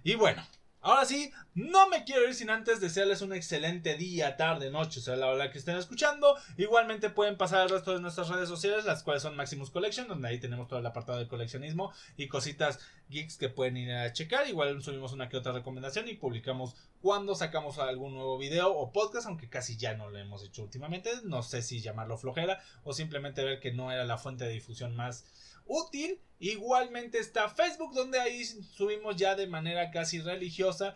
Y 0.04 0.16
bueno, 0.16 0.44
Ahora 0.86 1.06
sí, 1.06 1.32
no 1.56 1.88
me 1.88 2.04
quiero 2.04 2.28
ir 2.28 2.36
sin 2.36 2.50
antes 2.50 2.82
desearles 2.82 3.22
un 3.22 3.32
excelente 3.32 3.96
día, 3.96 4.36
tarde, 4.36 4.70
noche, 4.70 5.00
sea 5.00 5.16
la 5.16 5.28
hora 5.28 5.50
que 5.50 5.58
estén 5.58 5.78
escuchando. 5.78 6.36
Igualmente 6.58 7.10
pueden 7.10 7.38
pasar 7.38 7.62
al 7.62 7.70
resto 7.70 7.94
de 7.94 8.02
nuestras 8.02 8.28
redes 8.28 8.50
sociales, 8.50 8.84
las 8.84 9.02
cuales 9.02 9.24
son 9.24 9.38
Maximus 9.38 9.70
Collection, 9.70 10.10
donde 10.10 10.28
ahí 10.28 10.42
tenemos 10.42 10.68
todo 10.68 10.80
el 10.80 10.86
apartado 10.86 11.20
de 11.20 11.30
coleccionismo 11.30 11.94
y 12.18 12.28
cositas 12.28 12.80
geeks 13.08 13.38
que 13.38 13.48
pueden 13.48 13.78
ir 13.78 13.94
a 13.94 14.12
checar. 14.12 14.46
Igual 14.50 14.84
subimos 14.84 15.14
una 15.14 15.30
que 15.30 15.38
otra 15.38 15.54
recomendación 15.54 16.10
y 16.10 16.16
publicamos 16.16 16.76
cuando 17.02 17.34
sacamos 17.34 17.80
algún 17.80 18.14
nuevo 18.14 18.38
video 18.38 18.74
o 18.74 18.92
podcast, 18.92 19.28
aunque 19.28 19.48
casi 19.48 19.78
ya 19.78 19.94
no 19.94 20.10
lo 20.10 20.18
hemos 20.18 20.44
hecho 20.44 20.64
últimamente. 20.64 21.12
No 21.24 21.44
sé 21.44 21.62
si 21.62 21.80
llamarlo 21.80 22.18
flojera 22.18 22.62
o 22.84 22.92
simplemente 22.92 23.42
ver 23.42 23.62
que 23.62 23.72
no 23.72 23.90
era 23.90 24.04
la 24.04 24.18
fuente 24.18 24.44
de 24.44 24.52
difusión 24.52 24.98
más 24.98 25.24
útil. 25.66 26.20
Igualmente 26.40 27.20
está 27.20 27.50
Facebook, 27.50 27.94
donde 27.94 28.20
ahí 28.20 28.44
subimos 28.44 29.16
ya 29.16 29.36
de 29.36 29.48
manera 29.48 29.92
casi 29.92 30.20
religiosa 30.22 30.96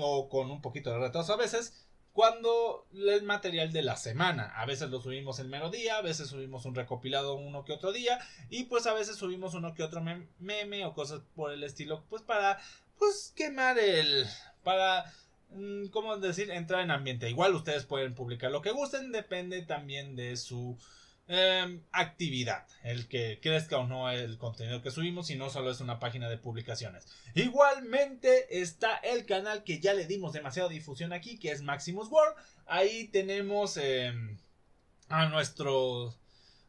o 0.00 0.28
con 0.28 0.50
un 0.50 0.60
poquito 0.60 0.90
de 0.90 0.98
retraso 0.98 1.32
a 1.32 1.36
veces. 1.36 1.86
Cuando 2.12 2.86
el 2.92 3.22
material 3.22 3.72
de 3.72 3.80
la 3.80 3.96
semana, 3.96 4.52
a 4.56 4.66
veces 4.66 4.90
lo 4.90 5.00
subimos 5.00 5.38
el 5.38 5.48
mero 5.48 5.70
día, 5.70 5.96
a 5.96 6.02
veces 6.02 6.28
subimos 6.28 6.66
un 6.66 6.74
recopilado 6.74 7.36
uno 7.36 7.64
que 7.64 7.72
otro 7.72 7.90
día 7.90 8.18
y 8.50 8.64
pues 8.64 8.86
a 8.86 8.92
veces 8.92 9.16
subimos 9.16 9.54
uno 9.54 9.72
que 9.72 9.82
otro 9.82 10.02
meme 10.38 10.84
o 10.84 10.92
cosas 10.92 11.22
por 11.34 11.52
el 11.52 11.64
estilo, 11.64 12.04
pues 12.10 12.20
para 12.20 12.60
pues 12.98 13.32
quemar 13.34 13.78
el 13.78 14.26
para 14.62 15.10
mm, 15.52 15.86
¿cómo 15.86 16.18
decir? 16.18 16.50
entrar 16.50 16.82
en 16.82 16.90
ambiente. 16.90 17.30
Igual 17.30 17.54
ustedes 17.54 17.86
pueden 17.86 18.14
publicar 18.14 18.50
lo 18.50 18.60
que 18.60 18.72
gusten, 18.72 19.10
depende 19.10 19.62
también 19.62 20.14
de 20.14 20.36
su 20.36 20.76
Em, 21.28 21.80
actividad, 21.92 22.66
el 22.82 23.06
que 23.06 23.38
crezca 23.40 23.78
o 23.78 23.86
no 23.86 24.10
el 24.10 24.38
contenido 24.38 24.82
que 24.82 24.90
subimos, 24.90 25.30
y 25.30 25.36
no 25.36 25.50
solo 25.50 25.70
es 25.70 25.80
una 25.80 26.00
página 26.00 26.28
de 26.28 26.36
publicaciones. 26.36 27.06
Igualmente 27.34 28.60
está 28.60 28.96
el 28.96 29.24
canal 29.24 29.62
que 29.62 29.78
ya 29.78 29.94
le 29.94 30.06
dimos 30.06 30.32
demasiada 30.32 30.68
difusión 30.68 31.12
aquí, 31.12 31.38
que 31.38 31.52
es 31.52 31.62
Maximus 31.62 32.08
World. 32.08 32.36
Ahí 32.66 33.08
tenemos 33.08 33.76
em, 33.76 34.36
a 35.08 35.26
nuestro 35.26 36.14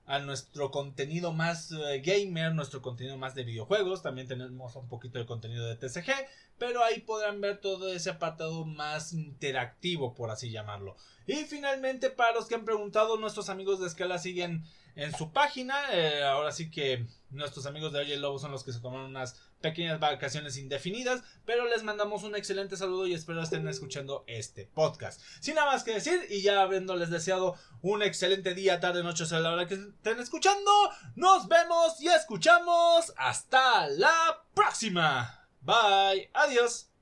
a 0.06 0.20
nuestro 0.20 0.70
contenido 0.72 1.32
más 1.32 1.72
eh, 1.72 2.02
gamer, 2.02 2.54
nuestro 2.54 2.82
contenido 2.82 3.18
más 3.18 3.36
de 3.36 3.44
videojuegos. 3.44 4.02
También 4.02 4.28
tenemos 4.28 4.76
un 4.76 4.88
poquito 4.88 5.20
de 5.20 5.26
contenido 5.26 5.66
de 5.66 5.76
TCG, 5.76 6.12
pero 6.58 6.84
ahí 6.84 7.00
podrán 7.00 7.40
ver 7.42 7.60
todo 7.60 7.92
ese 7.92 8.10
apartado 8.10 8.66
más 8.66 9.14
interactivo, 9.14 10.14
por 10.14 10.30
así 10.32 10.52
llamarlo. 10.52 10.96
Y 11.26 11.46
finalmente, 11.46 12.10
para 12.10 12.34
los 12.34 12.48
que 12.48 12.56
han 12.56 12.66
preguntado, 12.66 13.18
nuestros 13.18 13.50
amigos 13.50 13.80
de 13.80 13.88
Escala 13.88 14.18
siguen 14.18 14.64
en 14.96 15.16
su 15.16 15.32
página. 15.32 15.76
Eh, 15.94 16.24
ahora 16.24 16.52
sí 16.52 16.70
que 16.70 17.08
nuestros 17.30 17.66
amigos 17.66 17.94
de 17.94 18.00
Oye 18.00 18.18
Lobo 18.18 18.40
son 18.40 18.52
los 18.52 18.64
que 18.64 18.74
se 18.74 18.80
tomaron 18.80 19.08
unas 19.08 19.40
pequeñas 19.64 20.00
vacaciones 20.00 20.58
indefinidas, 20.58 21.24
pero 21.46 21.66
les 21.68 21.82
mandamos 21.82 22.24
un 22.24 22.36
excelente 22.36 22.78
saludo 22.78 23.08
y 23.08 23.14
espero 23.14 23.42
estén 23.42 23.68
escuchando 23.68 24.26
este 24.28 24.68
podcast. 24.68 25.22
Sin 25.40 25.56
nada 25.56 25.72
más 25.72 25.84
que 25.84 25.94
decir 25.96 26.28
y 26.30 26.42
ya 26.42 26.62
habiéndoles 26.62 27.10
deseado 27.10 27.56
un 27.82 28.04
excelente 28.04 28.54
día, 28.54 28.80
tarde, 28.80 29.02
noche, 29.02 29.24
a 29.32 29.40
la 29.40 29.54
hora 29.54 29.66
que 29.66 29.76
estén 29.76 30.20
escuchando, 30.20 30.70
nos 31.16 31.48
vemos 31.48 32.00
y 32.02 32.10
escuchamos 32.10 33.14
hasta 33.16 33.88
la 33.88 34.44
próxima. 34.54 35.48
Bye, 35.62 36.30
adiós. 36.34 36.93